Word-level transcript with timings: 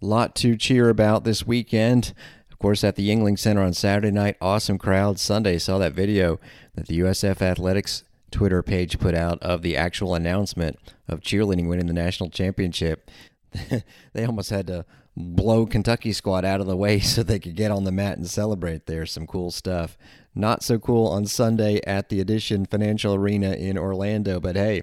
Lot 0.00 0.36
to 0.36 0.56
cheer 0.56 0.88
about 0.88 1.24
this 1.24 1.46
weekend. 1.46 2.14
Of 2.50 2.58
course, 2.58 2.84
at 2.84 2.94
the 2.96 3.08
Yuengling 3.08 3.38
Center 3.38 3.62
on 3.62 3.72
Saturday 3.72 4.12
night, 4.12 4.36
awesome 4.40 4.78
crowd. 4.78 5.18
Sunday, 5.18 5.58
saw 5.58 5.78
that 5.78 5.92
video 5.92 6.38
that 6.74 6.86
the 6.86 7.00
USF 7.00 7.42
Athletics 7.42 8.04
Twitter 8.30 8.62
page 8.62 8.98
put 9.00 9.14
out 9.14 9.42
of 9.42 9.62
the 9.62 9.76
actual 9.76 10.14
announcement 10.14 10.78
of 11.08 11.20
cheerleading 11.20 11.68
winning 11.68 11.86
the 11.86 11.92
national 11.92 12.30
championship. 12.30 13.10
they 14.12 14.24
almost 14.24 14.50
had 14.50 14.68
to 14.68 14.84
blow 15.16 15.66
Kentucky 15.66 16.12
squad 16.12 16.44
out 16.44 16.60
of 16.60 16.68
the 16.68 16.76
way 16.76 17.00
so 17.00 17.22
they 17.24 17.40
could 17.40 17.56
get 17.56 17.72
on 17.72 17.82
the 17.82 17.92
mat 17.92 18.18
and 18.18 18.28
celebrate 18.28 18.86
there. 18.86 19.04
Some 19.04 19.26
cool 19.26 19.50
stuff. 19.50 19.98
Not 20.32 20.62
so 20.62 20.78
cool 20.78 21.08
on 21.08 21.26
Sunday 21.26 21.80
at 21.86 22.08
the 22.08 22.20
Addition 22.20 22.66
Financial 22.66 23.14
Arena 23.14 23.52
in 23.52 23.76
Orlando, 23.76 24.38
but 24.38 24.54
hey, 24.54 24.82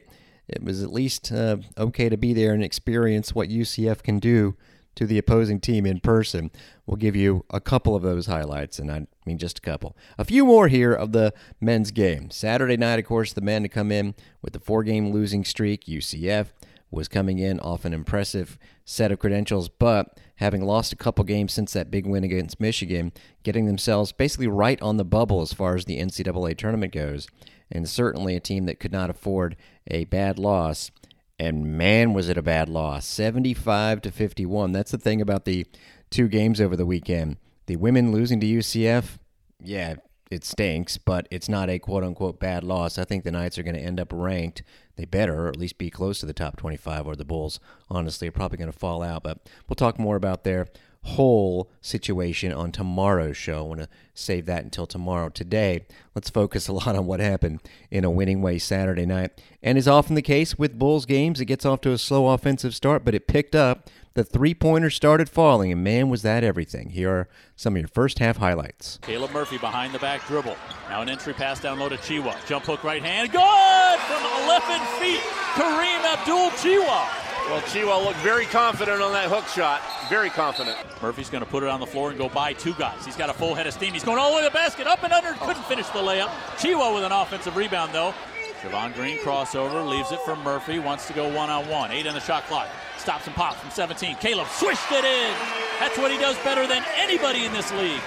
it 0.49 0.61
was 0.61 0.83
at 0.83 0.91
least 0.91 1.31
uh, 1.31 1.57
okay 1.77 2.09
to 2.09 2.17
be 2.17 2.33
there 2.33 2.53
and 2.53 2.63
experience 2.63 3.33
what 3.33 3.47
UCF 3.47 4.03
can 4.03 4.19
do 4.19 4.57
to 4.95 5.05
the 5.05 5.17
opposing 5.17 5.59
team 5.59 5.85
in 5.85 5.99
person. 5.99 6.51
We'll 6.85 6.97
give 6.97 7.15
you 7.15 7.45
a 7.49 7.59
couple 7.59 7.95
of 7.95 8.03
those 8.03 8.25
highlights, 8.25 8.79
and 8.79 8.91
I 8.91 9.07
mean 9.25 9.37
just 9.37 9.59
a 9.59 9.61
couple. 9.61 9.95
A 10.17 10.25
few 10.25 10.45
more 10.45 10.67
here 10.67 10.93
of 10.93 11.11
the 11.11 11.33
men's 11.59 11.91
game. 11.91 12.31
Saturday 12.31 12.77
night, 12.77 12.99
of 12.99 13.05
course, 13.05 13.33
the 13.33 13.41
men 13.41 13.63
to 13.63 13.69
come 13.69 13.91
in 13.91 14.15
with 14.41 14.53
the 14.53 14.59
four 14.59 14.83
game 14.83 15.11
losing 15.11 15.43
streak. 15.43 15.85
UCF 15.85 16.47
was 16.91 17.07
coming 17.07 17.39
in 17.39 17.59
off 17.59 17.85
an 17.85 17.93
impressive 17.93 18.57
set 18.85 19.11
of 19.11 19.19
credentials, 19.19 19.67
but 19.69 20.17
having 20.35 20.63
lost 20.63 20.93
a 20.93 20.97
couple 20.97 21.23
games 21.23 21.53
since 21.53 21.73
that 21.73 21.91
big 21.91 22.05
win 22.05 22.23
against 22.23 22.59
Michigan, 22.59 23.11
getting 23.43 23.65
themselves 23.65 24.11
basically 24.11 24.47
right 24.47 24.81
on 24.81 24.97
the 24.97 25.05
bubble 25.05 25.41
as 25.41 25.53
far 25.53 25.75
as 25.75 25.85
the 25.85 25.99
NCAA 25.99 26.57
tournament 26.57 26.93
goes, 26.93 27.27
and 27.71 27.89
certainly 27.89 28.35
a 28.35 28.39
team 28.39 28.65
that 28.65 28.79
could 28.79 28.91
not 28.91 29.09
afford 29.09 29.55
a 29.87 30.05
bad 30.05 30.39
loss. 30.39 30.91
And 31.37 31.77
man, 31.77 32.13
was 32.13 32.29
it 32.29 32.37
a 32.37 32.41
bad 32.41 32.69
loss 32.69 33.05
75 33.05 34.01
to 34.01 34.11
51. 34.11 34.71
That's 34.71 34.91
the 34.91 34.97
thing 34.97 35.21
about 35.21 35.45
the 35.45 35.65
two 36.09 36.27
games 36.27 36.61
over 36.61 36.75
the 36.75 36.85
weekend. 36.85 37.37
The 37.65 37.75
women 37.75 38.11
losing 38.11 38.39
to 38.39 38.47
UCF, 38.47 39.17
yeah, 39.59 39.95
it 40.31 40.43
stinks, 40.43 40.97
but 40.97 41.27
it's 41.29 41.49
not 41.49 41.69
a 41.69 41.79
quote 41.79 42.03
unquote 42.03 42.39
bad 42.39 42.63
loss. 42.63 42.97
I 42.97 43.03
think 43.03 43.23
the 43.23 43.31
Knights 43.31 43.57
are 43.57 43.63
going 43.63 43.75
to 43.75 43.81
end 43.81 43.99
up 43.99 44.11
ranked. 44.13 44.63
They 44.95 45.05
better, 45.05 45.45
or 45.45 45.49
at 45.49 45.57
least 45.57 45.77
be 45.77 45.89
close 45.89 46.19
to 46.19 46.25
the 46.25 46.33
top 46.33 46.57
25, 46.57 47.05
or 47.05 47.15
the 47.15 47.25
Bulls, 47.25 47.59
honestly, 47.89 48.27
are 48.27 48.31
probably 48.31 48.57
going 48.57 48.71
to 48.71 48.77
fall 48.77 49.03
out. 49.03 49.23
But 49.23 49.39
we'll 49.67 49.75
talk 49.75 49.99
more 49.99 50.15
about 50.15 50.43
their 50.43 50.67
whole 51.05 51.69
situation 51.81 52.51
on 52.51 52.71
tomorrow's 52.71 53.37
show. 53.37 53.59
I 53.59 53.61
want 53.61 53.81
to 53.81 53.89
save 54.13 54.45
that 54.47 54.63
until 54.63 54.87
tomorrow. 54.87 55.29
Today, 55.29 55.85
let's 56.15 56.29
focus 56.29 56.67
a 56.67 56.73
lot 56.73 56.95
on 56.95 57.05
what 57.05 57.19
happened 57.19 57.61
in 57.91 58.03
a 58.03 58.11
winning 58.11 58.41
way 58.41 58.57
Saturday 58.57 59.05
night. 59.05 59.39
And 59.61 59.77
is 59.77 59.87
often 59.87 60.15
the 60.15 60.21
case 60.21 60.57
with 60.57 60.77
Bulls 60.77 61.05
games, 61.05 61.39
it 61.39 61.45
gets 61.45 61.65
off 61.65 61.81
to 61.81 61.91
a 61.91 61.97
slow 61.97 62.29
offensive 62.29 62.75
start, 62.75 63.05
but 63.05 63.15
it 63.15 63.27
picked 63.27 63.55
up. 63.55 63.89
The 64.15 64.23
three 64.23 64.53
pointer 64.53 64.89
started 64.89 65.27
falling, 65.27 65.73
and 65.73 65.83
man, 65.83 66.07
was 66.07 66.21
that 66.21 66.41
everything. 66.41 66.91
Here 66.91 67.11
are 67.11 67.29
some 67.57 67.75
of 67.75 67.81
your 67.81 67.89
first 67.89 68.19
half 68.19 68.37
highlights. 68.37 68.97
Caleb 69.01 69.31
Murphy 69.31 69.57
behind 69.57 69.93
the 69.93 69.99
back 69.99 70.25
dribble. 70.25 70.55
Now 70.87 71.01
an 71.01 71.09
entry 71.09 71.33
pass 71.33 71.59
down 71.59 71.79
low 71.79 71.89
to 71.89 71.97
Tchewa. 71.97 72.33
Jump 72.47 72.63
hook 72.65 72.85
right 72.85 73.03
hand. 73.03 73.33
Good 73.33 73.99
from 74.07 74.23
11 74.45 74.85
feet. 75.01 75.19
Kareem 75.55 76.01
Abdul 76.13 76.49
Tchewa. 76.51 77.24
Well, 77.47 77.61
Tchewa 77.61 78.03
looked 78.03 78.17
very 78.19 78.45
confident 78.45 79.03
on 79.03 79.13
that 79.13 79.29
hook 79.29 79.45
shot. 79.47 79.79
Very 80.09 80.31
confident. 80.31 80.75
Murphy's 80.99 81.29
going 81.29 81.43
to 81.43 81.49
put 81.49 81.61
it 81.61 81.69
on 81.69 81.79
the 81.79 81.85
floor 81.85 82.09
and 82.09 82.17
go 82.17 82.27
by 82.27 82.53
two 82.53 82.73
guys. 82.73 83.05
He's 83.05 83.15
got 83.15 83.29
a 83.29 83.33
full 83.33 83.53
head 83.53 83.67
of 83.67 83.73
steam. 83.73 83.93
He's 83.93 84.03
going 84.03 84.17
all 84.17 84.31
the 84.31 84.37
way 84.37 84.41
to 84.41 84.49
the 84.49 84.53
basket, 84.53 84.87
up 84.87 85.03
and 85.03 85.13
under. 85.13 85.33
Couldn't 85.33 85.57
oh. 85.57 85.69
finish 85.69 85.87
the 85.89 85.99
layup. 85.99 86.29
Tchewa 86.57 86.95
with 86.95 87.03
an 87.03 87.11
offensive 87.11 87.55
rebound, 87.55 87.93
though. 87.93 88.15
Javon 88.63 88.95
Greene 88.95 89.19
crossover, 89.19 89.87
leaves 89.87 90.11
it 90.11 90.19
for 90.21 90.35
Murphy, 90.37 90.79
wants 90.79 91.05
to 91.05 91.13
go 91.13 91.31
one 91.31 91.51
on 91.51 91.67
one. 91.69 91.91
Eight 91.91 92.07
on 92.07 92.15
the 92.15 92.19
shot 92.19 92.45
clock. 92.45 92.67
Stops 92.97 93.27
and 93.27 93.35
pops 93.35 93.59
from 93.59 93.69
17. 93.69 94.15
Caleb 94.15 94.47
swished 94.47 94.91
it 94.91 95.05
in. 95.05 95.35
That's 95.79 95.99
what 95.99 96.11
he 96.11 96.17
does 96.17 96.37
better 96.43 96.65
than 96.65 96.83
anybody 96.97 97.45
in 97.45 97.53
this 97.53 97.71
league. 97.73 98.01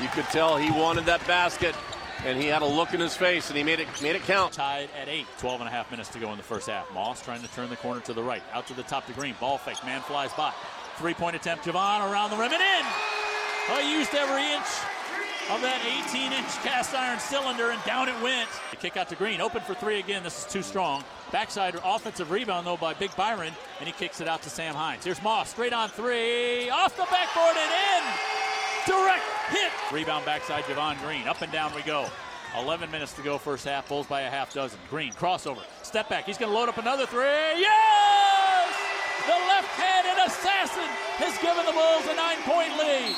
You 0.00 0.08
could 0.08 0.24
tell 0.26 0.56
he 0.56 0.70
wanted 0.70 1.04
that 1.04 1.26
basket 1.26 1.74
and 2.26 2.42
he 2.42 2.48
had 2.48 2.62
a 2.62 2.66
look 2.66 2.92
in 2.92 2.98
his 2.98 3.16
face, 3.16 3.48
and 3.48 3.56
he 3.56 3.62
made 3.62 3.78
it 3.78 3.86
made 4.02 4.16
it 4.16 4.22
count. 4.22 4.52
Tied 4.52 4.88
at 5.00 5.08
eight, 5.08 5.26
12 5.38 5.60
and 5.60 5.68
a 5.68 5.70
half 5.70 5.90
minutes 5.92 6.08
to 6.10 6.18
go 6.18 6.32
in 6.32 6.36
the 6.36 6.42
first 6.42 6.68
half. 6.68 6.92
Moss 6.92 7.22
trying 7.22 7.40
to 7.40 7.48
turn 7.54 7.70
the 7.70 7.76
corner 7.76 8.00
to 8.00 8.12
the 8.12 8.22
right, 8.22 8.42
out 8.52 8.66
to 8.66 8.74
the 8.74 8.82
top 8.82 9.06
to 9.06 9.12
Greene. 9.12 9.36
Ball 9.38 9.58
fake, 9.58 9.82
man 9.86 10.00
flies 10.00 10.32
by. 10.32 10.52
Three-point 10.96 11.36
attempt, 11.36 11.64
Javon 11.64 12.10
around 12.10 12.30
the 12.30 12.36
rim 12.36 12.52
and 12.52 12.60
in. 12.60 12.86
I 13.68 13.96
used 13.96 14.14
every 14.14 14.42
inch 14.42 14.66
of 15.50 15.62
that 15.62 15.80
18-inch 15.82 16.64
cast 16.64 16.94
iron 16.94 17.20
cylinder, 17.20 17.70
and 17.70 17.82
down 17.84 18.08
it 18.08 18.20
went. 18.20 18.48
The 18.70 18.76
kick 18.76 18.96
out 18.96 19.08
to 19.10 19.14
Greene, 19.14 19.40
open 19.40 19.60
for 19.60 19.74
three 19.74 20.00
again. 20.00 20.24
This 20.24 20.44
is 20.44 20.52
too 20.52 20.62
strong. 20.62 21.04
Backside 21.30 21.78
offensive 21.84 22.32
rebound 22.32 22.66
though 22.66 22.76
by 22.76 22.94
Big 22.94 23.10
Bayron, 23.12 23.52
and 23.78 23.86
he 23.86 23.92
kicks 23.92 24.20
it 24.20 24.26
out 24.26 24.42
to 24.42 24.50
Sam 24.50 24.74
Hines. 24.74 25.04
Here's 25.04 25.22
Moss, 25.22 25.50
straight 25.50 25.72
on 25.72 25.90
three, 25.90 26.70
off 26.70 26.96
the 26.96 27.06
backboard 27.08 27.56
and 27.56 27.70
in. 27.70 28.36
Direct 28.86 29.24
hit. 29.50 29.72
Rebound 29.92 30.24
backside 30.24 30.62
Javon 30.64 31.00
Greene. 31.02 31.26
Up 31.26 31.42
and 31.42 31.50
down 31.50 31.74
we 31.74 31.82
go. 31.82 32.06
11 32.58 32.90
minutes 32.90 33.12
to 33.14 33.22
go 33.22 33.38
first 33.38 33.64
half. 33.64 33.88
Bulls 33.88 34.06
by 34.06 34.22
a 34.22 34.30
half 34.30 34.52
dozen. 34.52 34.78
Greene 34.88 35.12
crossover. 35.12 35.62
Step 35.82 36.08
back. 36.08 36.24
He's 36.24 36.38
going 36.38 36.50
to 36.50 36.58
load 36.58 36.68
up 36.68 36.78
another 36.78 37.06
three. 37.06 37.22
Yes! 37.22 38.74
The 39.26 39.32
left-handed 39.32 40.24
assassin 40.26 40.86
has 41.18 41.36
given 41.38 41.66
the 41.66 41.72
Bulls 41.72 42.06
a 42.06 42.14
nine-point 42.14 42.78
lead. 42.78 43.16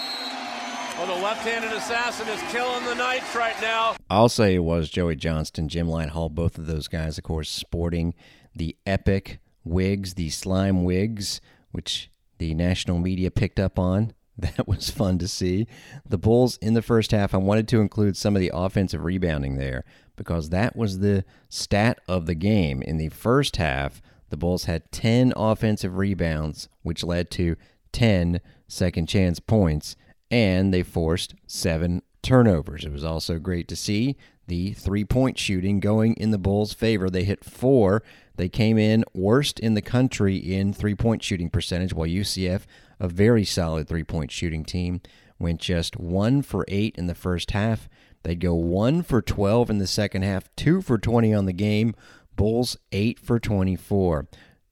Well, 0.98 1.16
the 1.16 1.22
left-handed 1.22 1.72
assassin 1.72 2.26
is 2.28 2.40
killing 2.50 2.84
the 2.84 2.94
Knights 2.94 3.34
right 3.36 3.54
now. 3.60 3.94
I'll 4.10 4.28
say 4.28 4.54
it 4.56 4.64
was 4.64 4.90
Joey 4.90 5.14
Johnston, 5.16 5.68
Jim 5.68 5.86
Lighthall, 5.86 6.30
both 6.30 6.58
of 6.58 6.66
those 6.66 6.88
guys, 6.88 7.18
of 7.18 7.24
course, 7.24 7.48
sporting 7.50 8.14
the 8.54 8.76
epic 8.86 9.38
wigs, 9.64 10.14
the 10.14 10.30
slime 10.30 10.82
wigs, 10.82 11.40
which 11.70 12.10
the 12.38 12.54
national 12.54 12.98
media 12.98 13.30
picked 13.30 13.60
up 13.60 13.78
on 13.78 14.12
That 14.56 14.68
was 14.68 14.88
fun 14.88 15.18
to 15.18 15.26
see. 15.26 15.66
The 16.08 16.18
Bulls 16.18 16.58
in 16.58 16.74
the 16.74 16.82
first 16.82 17.10
half, 17.10 17.34
I 17.34 17.38
wanted 17.38 17.66
to 17.68 17.80
include 17.80 18.16
some 18.16 18.36
of 18.36 18.40
the 18.40 18.52
offensive 18.54 19.02
rebounding 19.02 19.56
there 19.56 19.84
because 20.16 20.50
that 20.50 20.76
was 20.76 21.00
the 21.00 21.24
stat 21.48 22.00
of 22.06 22.26
the 22.26 22.36
game. 22.36 22.80
In 22.82 22.98
the 22.98 23.08
first 23.08 23.56
half, 23.56 24.00
the 24.30 24.36
Bulls 24.36 24.64
had 24.64 24.92
10 24.92 25.32
offensive 25.36 25.96
rebounds, 25.96 26.68
which 26.82 27.02
led 27.02 27.30
to 27.32 27.56
10 27.92 28.40
second 28.68 29.08
chance 29.08 29.40
points, 29.40 29.96
and 30.30 30.72
they 30.72 30.82
forced 30.82 31.34
seven 31.46 32.02
turnovers. 32.22 32.84
It 32.84 32.92
was 32.92 33.04
also 33.04 33.38
great 33.38 33.66
to 33.68 33.76
see 33.76 34.16
the 34.46 34.72
three 34.72 35.04
point 35.04 35.38
shooting 35.38 35.80
going 35.80 36.14
in 36.14 36.30
the 36.30 36.38
Bulls' 36.38 36.72
favor. 36.72 37.10
They 37.10 37.24
hit 37.24 37.44
four. 37.44 38.02
They 38.36 38.48
came 38.48 38.78
in 38.78 39.04
worst 39.14 39.58
in 39.58 39.74
the 39.74 39.82
country 39.82 40.36
in 40.36 40.72
three 40.72 40.94
point 40.94 41.22
shooting 41.22 41.50
percentage, 41.50 41.92
while 41.92 42.08
UCF 42.08 42.62
a 43.00 43.08
very 43.08 43.44
solid 43.44 43.88
three 43.88 44.04
point 44.04 44.30
shooting 44.30 44.64
team. 44.64 45.00
Went 45.38 45.60
just 45.60 45.96
one 45.96 46.42
for 46.42 46.64
eight 46.68 46.96
in 46.96 47.06
the 47.06 47.14
first 47.14 47.52
half. 47.52 47.88
They'd 48.24 48.40
go 48.40 48.54
one 48.54 49.02
for 49.02 49.22
12 49.22 49.70
in 49.70 49.78
the 49.78 49.86
second 49.86 50.22
half, 50.22 50.54
two 50.56 50.82
for 50.82 50.98
20 50.98 51.32
on 51.32 51.46
the 51.46 51.52
game. 51.52 51.94
Bulls 52.34 52.76
eight 52.92 53.18
for 53.18 53.38
24. 53.38 54.28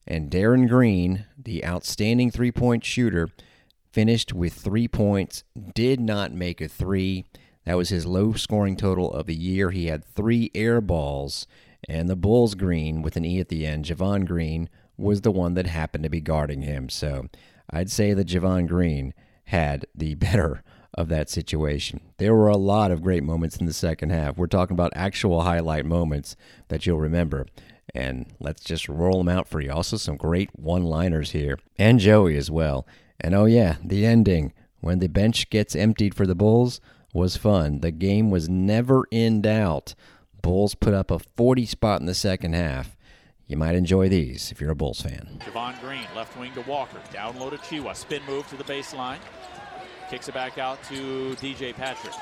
And 0.07 0.31
Darin 0.31 0.67
Green, 0.67 1.27
the 1.37 1.65
outstanding 1.65 2.31
three 2.31 2.53
point 2.53 2.85
shooter, 2.85 3.29
finished 3.93 4.33
with 4.33 4.53
three 4.53 4.89
points, 4.89 5.43
did 5.75 6.01
not 6.01 6.33
make 6.33 6.61
a 6.61 6.69
three. 6.69 7.25
That 7.65 7.77
was 7.77 7.89
his 7.89 8.07
low 8.07 8.33
scoring 8.35 8.77
total 8.77 9.13
of 9.13 9.27
the 9.27 9.35
year. 9.35 9.71
He 9.71 9.87
had 9.87 10.05
three 10.05 10.51
air 10.55 10.81
balls, 10.81 11.47
and 11.89 12.09
the 12.09 12.15
Bulls 12.15 12.55
Greene, 12.55 13.03
with 13.03 13.17
an 13.17 13.25
E 13.25 13.41
at 13.41 13.49
the 13.49 13.67
end, 13.67 13.87
Javon 13.87 14.25
Greene, 14.25 14.69
was 14.97 15.23
the 15.23 15.33
one 15.33 15.55
that 15.55 15.67
happened 15.67 16.05
to 16.05 16.11
be 16.11 16.21
guarding 16.21 16.63
him. 16.63 16.89
So 16.89 17.27
I'd 17.71 17.91
say 17.91 18.15
that 18.15 18.29
Javon 18.29 18.67
Greene 18.67 19.15
had 19.47 19.87
the 19.95 20.15
better 20.17 20.63
of 20.95 21.09
that 21.09 21.29
situation. 21.29 22.01
There 22.17 22.35
were 22.35 22.49
a 22.49 22.57
lot 22.57 22.91
of 22.91 23.03
great 23.03 23.23
moments 23.23 23.57
in 23.57 23.67
the 23.67 23.73
second 23.73 24.11
half. 24.11 24.39
We're 24.39 24.47
talking 24.47 24.75
about 24.75 24.93
actual 24.95 25.43
highlight 25.43 25.85
moments 25.85 26.37
that 26.69 26.87
you'll 26.87 26.99
remember. 26.99 27.47
And 27.95 28.27
let's 28.41 28.65
just 28.65 28.89
roll 28.89 29.19
them 29.19 29.29
out 29.29 29.47
for 29.47 29.61
you. 29.61 29.71
Also, 29.71 29.97
some 29.97 30.17
great 30.17 30.51
one 30.59 30.85
liners 30.85 31.33
here. 31.33 31.59
And 31.79 31.99
Joey 31.99 32.37
as 32.37 32.51
well. 32.51 32.87
And 33.21 33.35
oh, 33.35 33.45
yeah, 33.45 33.77
the 33.85 34.07
ending 34.07 34.53
when 34.81 34.99
the 34.99 35.09
bench 35.09 35.51
gets 35.51 35.77
emptied 35.77 36.15
for 36.15 36.27
the 36.27 36.35
Bulls 36.35 36.81
was 37.13 37.37
fun. 37.37 37.81
The 37.81 37.91
game 37.91 38.31
was 38.31 38.49
never 38.49 39.05
in 39.11 39.41
doubt. 39.43 39.95
Bulls 40.43 40.75
put 40.75 40.95
up 40.95 41.11
a 41.11 41.19
40 41.19 41.67
spot 41.67 42.01
in 42.01 42.07
the 42.07 42.15
second 42.15 42.55
half. 42.55 42.96
You 43.49 43.57
might 43.57 43.77
enjoy 43.77 44.09
these 44.09 44.51
if 44.51 44.61
you're 44.61 44.73
a 44.73 44.75
Bulls 44.75 45.01
fan. 45.01 45.39
Javon 45.45 45.81
Greene, 45.81 46.09
left 46.17 46.37
wing 46.37 46.53
to 46.55 46.63
Walker. 46.63 46.99
Down 47.13 47.39
low 47.39 47.49
to 47.49 47.57
Tchewa. 47.59 47.95
Spin 47.95 48.21
move 48.27 48.47
to 48.49 48.57
the 48.57 48.65
baseline. 48.65 49.19
Kicks 50.11 50.29
it 50.29 50.35
back 50.35 50.59
out 50.59 50.83
to 50.85 51.37
DJ 51.37 51.73
Patrick. 51.73 52.15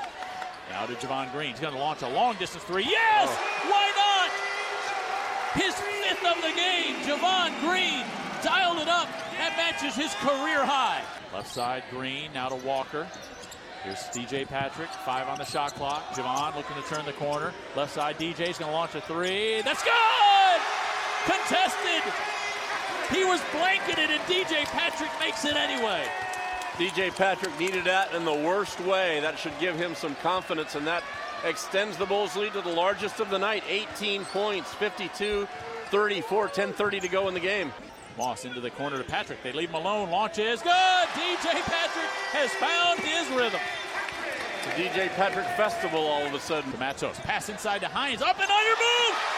Now 0.69 0.85
to 0.85 0.93
Javon 0.93 1.31
Greene. 1.31 1.49
He's 1.51 1.59
going 1.59 1.73
to 1.73 1.79
launch 1.79 2.03
a 2.03 2.09
long 2.09 2.35
distance 2.35 2.63
three. 2.65 2.83
Yes! 2.83 3.27
Oh. 3.27 3.69
Why 3.71 3.91
not? 3.95 5.63
His 5.63 5.73
fifth 5.73 6.25
of 6.25 6.41
the 6.43 6.55
game. 6.55 6.95
Javon 6.97 7.59
Greene 7.61 8.05
dialed 8.43 8.77
it 8.77 8.87
up. 8.87 9.07
That 9.37 9.55
matches 9.57 9.95
his 9.95 10.13
career 10.15 10.63
high. 10.63 11.01
Left 11.33 11.51
side 11.51 11.83
Greene. 11.89 12.33
Now 12.33 12.49
to 12.49 12.55
Walker. 12.63 13.07
Here's 13.83 13.97
DJ 13.97 14.47
Patrick, 14.47 14.89
five 14.89 15.27
on 15.27 15.37
the 15.37 15.45
shot 15.45 15.73
clock. 15.73 16.03
Javon 16.13 16.55
looking 16.55 16.75
to 16.75 16.87
turn 16.87 17.05
the 17.05 17.13
corner. 17.13 17.51
Left 17.75 17.93
side 17.93 18.17
DJ's 18.17 18.59
going 18.59 18.69
to 18.69 18.71
launch 18.71 18.93
a 18.93 19.01
three. 19.01 19.61
That's 19.63 19.83
good! 19.83 20.84
Contested. 21.25 22.03
He 23.11 23.23
was 23.23 23.41
blanketed, 23.51 24.09
and 24.09 24.21
DJ 24.23 24.65
Patrick 24.65 25.11
makes 25.19 25.45
it 25.45 25.55
anyway. 25.55 26.03
DJ 26.77 27.15
Patrick 27.15 27.57
needed 27.59 27.85
that 27.85 28.13
in 28.13 28.25
the 28.25 28.33
worst 28.33 28.79
way. 28.81 29.19
That 29.21 29.37
should 29.37 29.57
give 29.59 29.75
him 29.75 29.95
some 29.95 30.15
confidence, 30.15 30.75
and 30.75 30.85
that 30.87 31.03
extends 31.43 31.97
the 31.97 32.05
Bulls' 32.05 32.35
lead 32.35 32.53
to 32.53 32.61
the 32.61 32.73
largest 32.73 33.19
of 33.19 33.29
the 33.29 33.37
night 33.37 33.63
18 33.69 34.25
points, 34.25 34.73
52 34.73 35.47
34, 35.91 36.47
10 36.49 36.73
30 36.73 36.99
to 36.99 37.07
go 37.07 37.27
in 37.27 37.33
the 37.33 37.39
game. 37.39 37.71
Moss 38.17 38.45
into 38.45 38.61
the 38.61 38.71
corner 38.71 38.97
to 38.97 39.03
Patrick. 39.03 39.43
They 39.43 39.51
leave 39.51 39.69
him 39.69 39.75
alone. 39.75 40.09
Launch 40.09 40.37
Launches. 40.37 40.61
Good. 40.61 41.07
DJ 41.09 41.51
Patrick 41.63 42.11
has 42.31 42.51
found 42.53 42.99
his 42.99 43.29
rhythm. 43.37 43.59
The 44.63 44.81
DJ 44.81 45.09
Patrick 45.15 45.45
Festival 45.57 45.99
all 45.99 46.25
of 46.25 46.33
a 46.33 46.39
sudden. 46.39 46.71
To 46.71 46.77
Matos. 46.77 47.19
Pass 47.19 47.49
inside 47.49 47.81
to 47.81 47.87
Hines. 47.87 48.21
Up 48.21 48.39
and 48.39 48.49
under 48.49 48.69
move. 48.69 48.94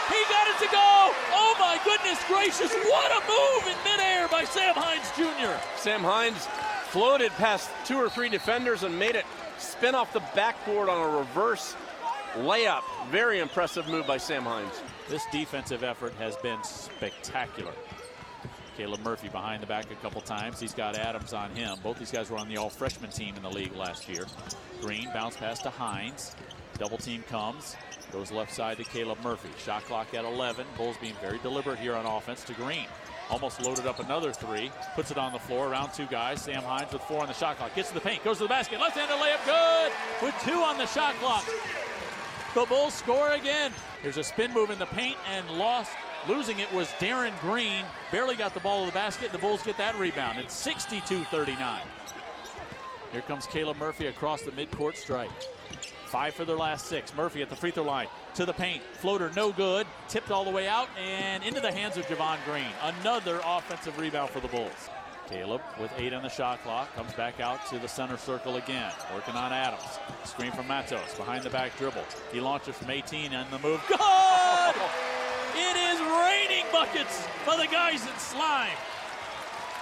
He 0.08 0.20
got 0.28 0.48
it 0.48 0.58
to 0.64 0.70
go. 0.70 1.12
Oh 1.32 1.54
my 1.58 1.78
goodness 1.84 2.18
gracious. 2.26 2.72
What 2.86 3.10
a 3.12 3.20
move 3.26 3.66
in 3.72 3.76
midair 3.84 4.28
by 4.28 4.44
Sam 4.44 4.74
Hines 4.74 5.10
Jr. 5.16 5.60
Sam 5.78 6.00
Hines 6.00 6.46
floated 6.90 7.30
past 7.32 7.70
two 7.84 7.96
or 7.96 8.08
three 8.08 8.28
defenders 8.28 8.82
and 8.82 8.98
made 8.98 9.14
it 9.14 9.26
spin 9.58 9.94
off 9.94 10.12
the 10.12 10.22
backboard 10.34 10.88
on 10.88 11.14
a 11.14 11.18
reverse 11.18 11.76
layup. 12.34 12.82
Very 13.10 13.40
impressive 13.40 13.88
move 13.88 14.06
by 14.06 14.16
Sam 14.16 14.44
Hines. 14.44 14.80
This 15.08 15.24
defensive 15.32 15.82
effort 15.84 16.12
has 16.14 16.36
been 16.36 16.62
spectacular. 16.64 17.72
Caleb 18.76 19.00
Murphy 19.00 19.28
behind 19.28 19.60
the 19.60 19.66
back 19.66 19.90
a 19.90 19.96
couple 19.96 20.20
times. 20.20 20.60
He's 20.60 20.72
got 20.72 20.96
Adams 20.96 21.32
on 21.32 21.50
him. 21.50 21.78
Both 21.82 21.98
these 21.98 22.12
guys 22.12 22.30
were 22.30 22.38
on 22.38 22.48
the 22.48 22.58
all 22.58 22.70
freshman 22.70 23.10
team 23.10 23.34
in 23.34 23.42
the 23.42 23.50
league 23.50 23.74
last 23.74 24.08
year. 24.08 24.24
Greene 24.80 25.10
bounce 25.12 25.36
pass 25.36 25.60
to 25.62 25.70
Hines. 25.70 26.36
Double 26.78 26.98
team 26.98 27.22
comes. 27.28 27.76
Goes 28.12 28.30
left 28.30 28.52
side 28.52 28.76
to 28.78 28.84
Caleb 28.84 29.18
Murphy. 29.22 29.50
Shot 29.58 29.84
clock 29.84 30.14
at 30.14 30.24
11. 30.24 30.66
Bulls 30.76 30.96
being 31.00 31.14
very 31.20 31.38
deliberate 31.38 31.78
here 31.78 31.94
on 31.94 32.06
offense 32.06 32.44
to 32.44 32.54
Greene. 32.54 32.86
Almost 33.30 33.60
loaded 33.62 33.86
up 33.86 34.00
another 34.00 34.32
three. 34.32 34.70
Puts 34.94 35.10
it 35.10 35.18
on 35.18 35.32
the 35.32 35.38
floor. 35.38 35.68
Around 35.68 35.92
two 35.92 36.06
guys. 36.06 36.40
Sam 36.40 36.62
Hines 36.62 36.92
with 36.92 37.02
four 37.02 37.20
on 37.20 37.26
the 37.26 37.34
shot 37.34 37.58
clock. 37.58 37.74
Gets 37.74 37.88
to 37.88 37.94
the 37.94 38.00
paint. 38.00 38.24
Goes 38.24 38.38
to 38.38 38.44
the 38.44 38.48
basket. 38.48 38.80
Left-handed 38.80 39.16
layup. 39.18 39.44
Good. 39.44 39.92
With 40.22 40.34
two 40.44 40.60
on 40.62 40.78
the 40.78 40.86
shot 40.86 41.14
clock. 41.16 41.44
The 42.54 42.64
Bulls 42.64 42.94
score 42.94 43.32
again. 43.32 43.72
There's 44.02 44.16
a 44.16 44.24
spin 44.24 44.52
move 44.54 44.70
in 44.70 44.78
the 44.78 44.86
paint 44.86 45.16
and 45.30 45.48
lost 45.58 45.90
Losing 46.26 46.58
it 46.58 46.70
was 46.72 46.92
Darin 46.98 47.32
Green. 47.40 47.84
Barely 48.10 48.34
got 48.34 48.52
the 48.52 48.60
ball 48.60 48.80
to 48.80 48.86
the 48.86 48.94
basket. 48.94 49.30
The 49.32 49.38
Bulls 49.38 49.62
get 49.62 49.78
that 49.78 49.98
rebound. 49.98 50.38
It's 50.38 50.54
62 50.54 51.24
39. 51.24 51.80
Here 53.12 53.20
comes 53.22 53.46
Caleb 53.46 53.78
Murphy 53.78 54.06
across 54.06 54.42
the 54.42 54.50
midcourt 54.50 54.96
stripe. 54.96 55.30
Five 56.08 56.32
for 56.32 56.46
their 56.46 56.56
last 56.56 56.86
six. 56.86 57.14
Murphy 57.14 57.42
at 57.42 57.50
the 57.50 57.56
free 57.56 57.70
throw 57.70 57.82
line 57.82 58.06
to 58.34 58.46
the 58.46 58.52
paint. 58.54 58.82
Floater 58.94 59.30
no 59.36 59.52
good. 59.52 59.86
Tipped 60.08 60.30
all 60.30 60.42
the 60.42 60.50
way 60.50 60.66
out 60.66 60.88
and 60.98 61.44
into 61.44 61.60
the 61.60 61.70
hands 61.70 61.98
of 61.98 62.06
Javon 62.06 62.38
Greene. 62.46 62.64
Another 63.00 63.42
offensive 63.44 63.98
rebound 63.98 64.30
for 64.30 64.40
the 64.40 64.48
Bulls. 64.48 64.88
Caleb 65.28 65.60
with 65.78 65.92
eight 65.98 66.14
on 66.14 66.22
the 66.22 66.30
shot 66.30 66.62
clock 66.62 66.94
comes 66.96 67.12
back 67.12 67.40
out 67.40 67.66
to 67.66 67.78
the 67.78 67.86
center 67.86 68.16
circle 68.16 68.56
again. 68.56 68.90
Working 69.14 69.34
on 69.34 69.52
Adams. 69.52 69.98
Screen 70.24 70.50
from 70.50 70.66
Matos 70.66 71.14
behind 71.14 71.44
the 71.44 71.50
back 71.50 71.76
dribble. 71.76 72.04
He 72.32 72.40
launches 72.40 72.74
from 72.78 72.88
18 72.90 73.34
and 73.34 73.50
the 73.50 73.58
move. 73.58 73.82
Good! 73.86 74.00
It 75.60 75.76
is 75.76 75.98
raining 75.98 76.66
buckets 76.70 77.26
for 77.44 77.56
the 77.56 77.66
guys 77.66 78.06
in 78.06 78.16
slime. 78.18 78.76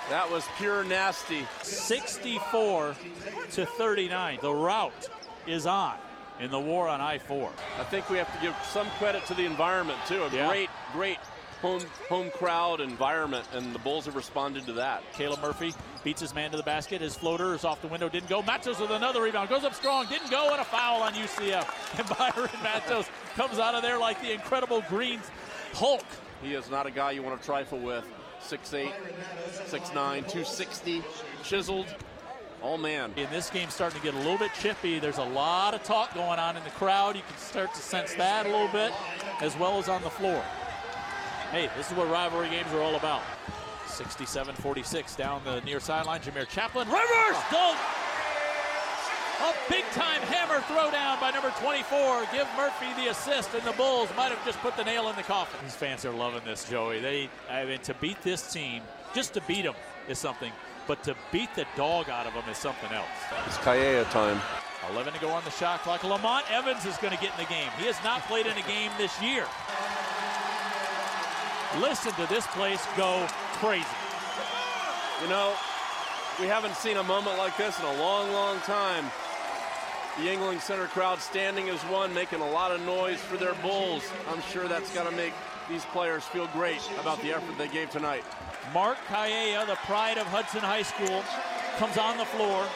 That 0.08 0.30
was 0.30 0.46
pure 0.56 0.84
nasty. 0.84 1.46
64 1.62 2.96
to 3.52 3.66
39. 3.66 4.38
The 4.40 4.54
route 4.54 5.08
is 5.46 5.66
on 5.66 5.96
in 6.40 6.50
the 6.50 6.60
war 6.60 6.88
on 6.88 7.00
I-4. 7.00 7.50
I 7.78 7.84
think 7.84 8.10
we 8.10 8.18
have 8.18 8.32
to 8.34 8.40
give 8.40 8.54
some 8.70 8.86
credit 8.98 9.24
to 9.26 9.34
the 9.34 9.44
environment 9.44 9.98
too. 10.06 10.22
A 10.22 10.30
yeah. 10.30 10.48
great, 10.48 10.70
great 10.92 11.18
home 11.62 11.82
home 12.08 12.30
crowd 12.30 12.80
environment, 12.80 13.46
and 13.52 13.74
the 13.74 13.78
Bulls 13.78 14.04
have 14.04 14.16
responded 14.16 14.66
to 14.66 14.74
that. 14.74 15.02
Caleb 15.12 15.40
Murphy 15.40 15.72
beats 16.04 16.20
his 16.20 16.34
man 16.34 16.50
to 16.50 16.56
the 16.56 16.62
basket. 16.62 17.00
His 17.00 17.16
floater 17.16 17.54
is 17.54 17.64
off 17.64 17.80
the 17.80 17.88
window, 17.88 18.08
didn't 18.08 18.28
go. 18.28 18.42
Matos 18.42 18.78
with 18.78 18.90
another 18.90 19.22
rebound, 19.22 19.48
goes 19.48 19.64
up 19.64 19.74
strong, 19.74 20.06
didn't 20.06 20.30
go, 20.30 20.50
and 20.52 20.60
a 20.60 20.64
foul 20.64 21.02
on 21.02 21.12
UCF. 21.14 21.66
And 21.98 22.06
Bayron 22.08 22.62
Matos 22.62 23.06
comes 23.36 23.58
out 23.58 23.74
of 23.74 23.82
there 23.82 23.98
like 23.98 24.20
the 24.20 24.32
incredible 24.32 24.82
Greens 24.88 25.30
Hulk. 25.72 26.04
He 26.42 26.54
is 26.54 26.70
not 26.70 26.86
a 26.86 26.90
guy 26.90 27.12
you 27.12 27.22
want 27.22 27.40
to 27.40 27.46
trifle 27.46 27.78
with. 27.78 28.04
6'8, 28.42 28.92
6'9, 29.64 29.92
260, 29.92 31.02
chiseled. 31.42 31.86
Oh 32.68 32.76
man. 32.76 33.12
In 33.16 33.30
this 33.30 33.48
game 33.48 33.70
starting 33.70 34.00
to 34.00 34.04
get 34.04 34.14
a 34.14 34.18
little 34.18 34.38
bit 34.38 34.50
chippy. 34.60 34.98
There's 34.98 35.18
a 35.18 35.24
lot 35.24 35.72
of 35.72 35.84
talk 35.84 36.12
going 36.14 36.40
on 36.40 36.56
in 36.56 36.64
the 36.64 36.70
crowd. 36.70 37.14
You 37.14 37.22
can 37.22 37.38
start 37.38 37.72
to 37.72 37.80
sense 37.80 38.14
that 38.14 38.44
a 38.44 38.48
little 38.48 38.66
bit, 38.66 38.92
as 39.40 39.56
well 39.56 39.78
as 39.78 39.88
on 39.88 40.02
the 40.02 40.10
floor. 40.10 40.42
Hey, 41.52 41.70
this 41.76 41.92
is 41.92 41.96
what 41.96 42.10
rivalry 42.10 42.48
games 42.48 42.66
are 42.72 42.82
all 42.82 42.96
about. 42.96 43.22
67-46 43.86 45.16
down 45.16 45.42
the 45.44 45.60
near 45.60 45.78
sideline. 45.78 46.20
Jameer 46.20 46.48
Chaplin, 46.48 46.88
reverse 46.88 47.06
ah. 47.06 47.48
dunk 47.52 47.78
a 49.42 49.70
big 49.70 49.84
time 49.92 50.20
hammer 50.22 50.60
throwdown 50.62 51.20
by 51.20 51.30
number 51.30 51.52
24. 51.60 52.26
Give 52.32 52.48
Murphy 52.56 52.86
the 52.96 53.10
assist, 53.10 53.54
and 53.54 53.62
the 53.62 53.72
Bulls 53.72 54.08
might 54.16 54.32
have 54.32 54.44
just 54.44 54.58
put 54.58 54.76
the 54.76 54.82
nail 54.82 55.08
in 55.08 55.14
the 55.14 55.22
coffin. 55.22 55.60
These 55.62 55.76
fans 55.76 56.04
are 56.04 56.12
loving 56.12 56.42
this, 56.44 56.68
Joey. 56.68 56.98
They, 56.98 57.30
I 57.48 57.64
mean, 57.64 57.78
to 57.80 57.94
beat 57.94 58.20
this 58.22 58.52
team, 58.52 58.82
just 59.14 59.34
to 59.34 59.40
beat 59.42 59.62
them 59.62 59.74
is 60.08 60.18
something, 60.18 60.50
but 60.86 61.02
to 61.04 61.16
beat 61.32 61.54
the 61.54 61.66
dog 61.76 62.08
out 62.08 62.26
of 62.26 62.34
them 62.34 62.44
is 62.50 62.56
something 62.56 62.90
else. 62.92 63.06
It's 63.46 63.56
Kayea 63.58 64.08
time. 64.10 64.40
11 64.90 65.14
to 65.14 65.20
go 65.20 65.30
on 65.30 65.44
the 65.44 65.50
shot 65.50 65.80
clock. 65.80 66.04
Lamont 66.04 66.44
Evans 66.50 66.86
is 66.86 66.96
going 66.98 67.14
to 67.14 67.20
get 67.20 67.32
in 67.32 67.44
the 67.44 67.50
game. 67.50 67.68
He 67.78 67.86
has 67.86 68.02
not 68.04 68.22
played 68.22 68.46
in 68.46 68.56
a 68.56 68.62
game 68.62 68.90
this 68.98 69.20
year. 69.20 69.44
Listen 71.80 72.12
to 72.12 72.26
this 72.26 72.46
place 72.48 72.84
go 72.96 73.26
crazy. 73.54 73.84
You 75.22 75.28
know, 75.28 75.54
we 76.40 76.46
haven't 76.46 76.76
seen 76.76 76.98
a 76.98 77.02
moment 77.02 77.38
like 77.38 77.56
this 77.56 77.78
in 77.78 77.84
a 77.84 77.98
long, 77.98 78.30
long 78.32 78.60
time. 78.60 79.04
The 80.16 80.28
Yuengling 80.28 80.60
Center 80.60 80.86
crowd 80.86 81.20
standing 81.20 81.68
as 81.68 81.80
one, 81.82 82.14
making 82.14 82.40
a 82.40 82.50
lot 82.50 82.70
of 82.70 82.80
noise 82.82 83.18
for 83.18 83.36
their 83.36 83.54
Bulls. 83.54 84.02
I'm 84.30 84.40
sure 84.42 84.68
that's 84.68 84.92
got 84.94 85.08
to 85.10 85.16
make 85.16 85.32
these 85.68 85.84
players 85.86 86.24
feel 86.24 86.46
great 86.48 86.80
about 87.00 87.20
the 87.22 87.32
effort 87.32 87.56
they 87.58 87.68
gave 87.68 87.90
tonight. 87.90 88.24
Mark 88.72 88.98
Kayea, 89.08 89.66
the 89.66 89.76
pride 89.86 90.18
of 90.18 90.26
Hudson 90.26 90.60
High 90.60 90.82
School, 90.82 91.22
comes 91.78 91.96
on 91.98 92.18
the 92.18 92.24
floor. 92.24 92.66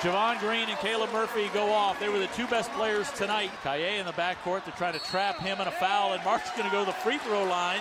Javon 0.00 0.38
Greene 0.40 0.68
and 0.68 0.78
Caleb 0.78 1.12
Murphy 1.12 1.48
go 1.54 1.72
off. 1.72 1.98
They 1.98 2.08
were 2.08 2.18
the 2.18 2.26
two 2.28 2.46
best 2.46 2.70
players 2.72 3.10
tonight. 3.12 3.50
Kayea 3.62 4.00
in 4.00 4.06
the 4.06 4.12
backcourt. 4.12 4.64
They're 4.64 4.74
trying 4.76 4.92
to 4.92 4.98
trap 4.98 5.38
him 5.38 5.60
in 5.60 5.66
a 5.66 5.72
foul, 5.72 6.12
and 6.12 6.22
Mark's 6.24 6.50
going 6.50 6.64
to 6.64 6.70
go 6.70 6.80
to 6.80 6.86
the 6.86 6.92
free 6.92 7.18
throw 7.18 7.44
line. 7.44 7.80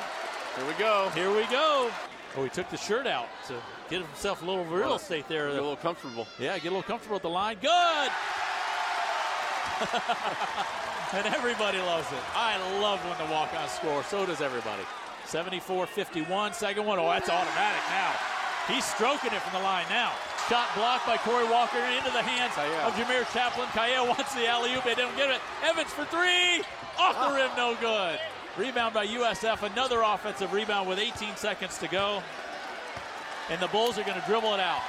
Here 0.55 0.65
we 0.65 0.73
go. 0.73 1.09
Here 1.13 1.35
we 1.35 1.43
go. 1.47 1.91
Oh, 2.37 2.43
he 2.43 2.49
took 2.49 2.69
the 2.69 2.77
shirt 2.77 3.07
out 3.07 3.27
to 3.47 3.55
get 3.89 4.01
himself 4.01 4.41
a 4.41 4.45
little 4.45 4.65
real 4.65 4.95
estate 4.95 5.27
there. 5.27 5.47
Get 5.47 5.59
a 5.59 5.61
little 5.61 5.75
comfortable. 5.75 6.27
Yeah, 6.39 6.53
get 6.55 6.65
a 6.65 6.75
little 6.75 6.83
comfortable 6.83 7.17
at 7.17 7.21
the 7.21 7.29
line. 7.29 7.57
Good. 7.61 8.11
and 11.13 11.27
everybody 11.27 11.77
loves 11.79 12.11
it. 12.11 12.23
I 12.35 12.57
love 12.79 12.99
when 13.05 13.17
the 13.17 13.31
walk-on 13.31 13.69
score. 13.69 14.03
So 14.03 14.25
does 14.25 14.41
everybody. 14.41 14.83
74-51, 15.25 16.53
second 16.53 16.85
one. 16.85 16.99
Oh, 16.99 17.09
that's 17.09 17.29
automatic 17.29 17.81
now. 17.89 18.11
He's 18.67 18.85
stroking 18.85 19.31
it 19.31 19.41
from 19.41 19.59
the 19.59 19.63
line 19.63 19.85
now. 19.89 20.11
Shot 20.49 20.67
blocked 20.75 21.05
by 21.05 21.17
Corey 21.17 21.47
Walker 21.47 21.77
into 21.77 22.11
the 22.11 22.21
hands 22.21 22.53
of 22.57 22.93
Jameer 22.93 23.31
Chaplin. 23.33 23.67
Kayea 23.69 24.05
wants 24.07 24.33
the 24.35 24.47
alley-oop. 24.47 24.83
They 24.83 24.95
don't 24.95 25.15
get 25.15 25.29
it. 25.29 25.39
Evans 25.63 25.89
for 25.89 26.05
three. 26.05 26.63
Off 26.99 27.15
the 27.29 27.35
rim, 27.35 27.49
no 27.55 27.75
good. 27.79 28.19
Rebound 28.57 28.93
by 28.93 29.07
USF. 29.07 29.63
Another 29.63 30.01
offensive 30.01 30.51
rebound 30.51 30.87
with 30.87 30.99
18 30.99 31.35
seconds 31.35 31.77
to 31.79 31.87
go. 31.87 32.21
And 33.49 33.61
the 33.61 33.67
Bulls 33.67 33.97
are 33.97 34.03
going 34.03 34.19
to 34.19 34.25
dribble 34.27 34.53
it 34.53 34.59
out. 34.59 34.81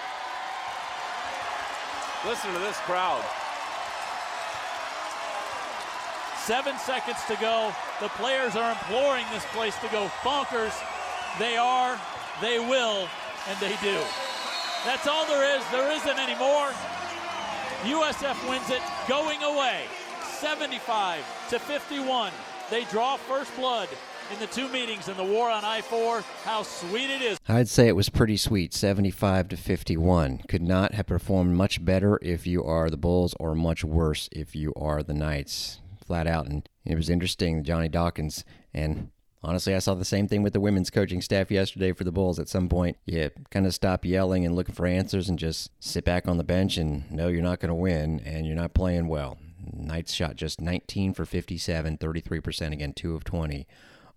Listen 2.26 2.52
to 2.52 2.58
this 2.58 2.76
crowd. 2.78 3.22
Seven 6.44 6.76
seconds 6.76 7.16
to 7.26 7.36
go. 7.40 7.72
The 8.02 8.10
players 8.10 8.54
are 8.54 8.70
imploring 8.70 9.24
this 9.32 9.46
place 9.46 9.74
to 9.78 9.88
go 9.88 10.10
bonkers. 10.20 10.74
They 11.38 11.56
are, 11.56 11.98
they 12.42 12.58
will, 12.58 13.08
and 13.48 13.58
they 13.60 13.74
do. 13.82 13.98
That's 14.84 15.06
all 15.06 15.26
there 15.26 15.56
is. 15.56 15.64
There 15.70 15.90
isn't 15.90 16.18
any 16.18 16.38
more. 16.38 16.68
USF 17.84 18.46
wins 18.46 18.68
it 18.68 18.82
going 19.08 19.42
away. 19.42 19.84
75 20.22 21.24
to 21.48 21.58
51. 21.58 22.30
They 22.68 22.84
draw 22.84 23.16
first 23.16 23.56
blood 23.56 23.88
in 24.30 24.38
the 24.38 24.46
two 24.46 24.68
meetings 24.68 25.08
in 25.08 25.16
the 25.16 25.24
war 25.24 25.50
on 25.50 25.64
I-4. 25.64 26.22
How 26.44 26.62
sweet 26.62 27.08
it 27.08 27.22
is. 27.22 27.38
I'd 27.48 27.70
say 27.70 27.88
it 27.88 27.96
was 27.96 28.10
pretty 28.10 28.36
sweet, 28.36 28.74
75 28.74 29.48
to 29.48 29.56
51. 29.56 30.42
Could 30.46 30.60
not 30.60 30.92
have 30.92 31.06
performed 31.06 31.56
much 31.56 31.82
better 31.82 32.18
if 32.20 32.46
you 32.46 32.62
are 32.62 32.90
the 32.90 32.98
Bulls 32.98 33.34
or 33.40 33.54
much 33.54 33.82
worse 33.82 34.28
if 34.30 34.54
you 34.54 34.74
are 34.76 35.02
the 35.02 35.14
Knights 35.14 35.80
flat 36.06 36.26
out. 36.26 36.46
And 36.46 36.68
it 36.84 36.96
was 36.96 37.11
interesting, 37.11 37.64
Johnny 37.64 37.88
Dawkins. 37.88 38.44
And 38.73 39.11
honestly, 39.42 39.75
I 39.75 39.78
saw 39.78 39.94
the 39.94 40.04
same 40.04 40.28
thing 40.28 40.42
with 40.42 40.52
the 40.52 40.61
women's 40.61 40.90
coaching 40.90 41.20
staff 41.20 41.50
yesterday 41.50 41.92
for 41.92 42.04
the 42.04 42.12
Bulls. 42.12 42.38
At 42.38 42.49
some 42.49 42.68
point, 42.68 42.96
you 43.06 43.30
kind 43.50 43.66
of 43.66 43.75
stop 43.75 44.04
yelling 44.04 44.44
and 44.44 44.56
looking 44.56 44.75
for 44.75 44.87
answers 44.87 45.28
and 45.28 45.38
just 45.38 45.70
sit 45.80 46.04
back 46.04 46.26
on 46.28 46.38
the 46.38 46.44
bench 46.44 46.76
and 46.76 47.11
know 47.11 47.28
you're 47.28 47.42
not 47.42 47.61
going 47.61 47.68
to 47.68 47.75
win 47.75 48.20
and 48.20 48.46
you're 48.46 48.56
not 48.56 48.75
playing 48.75 49.08
well. 49.08 49.38
Knights 49.73 50.12
shot 50.12 50.37
just 50.37 50.61
19 50.61 51.14
for 51.14 51.25
57, 51.25 51.99
33% 51.99 52.73
again, 52.73 52.92
2 52.92 53.14
of 53.14 53.25
20 53.25 53.66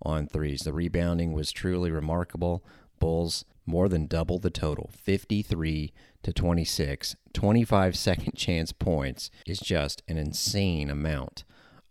on 0.01 0.27
threes. 0.27 0.61
The 0.61 0.73
rebounding 0.73 1.33
was 1.33 1.51
truly 1.51 1.91
remarkable. 1.91 2.63
Bulls 2.99 3.45
more 3.65 3.89
than 3.89 4.07
double 4.07 4.39
the 4.39 4.49
total 4.49 4.89
53 4.93 5.93
to 6.23 6.33
26. 6.33 7.15
25 7.33 7.95
second 7.97 8.35
chance 8.35 8.71
points 8.71 9.29
is 9.45 9.59
just 9.59 10.01
an 10.07 10.17
insane 10.17 10.89
amount 10.89 11.43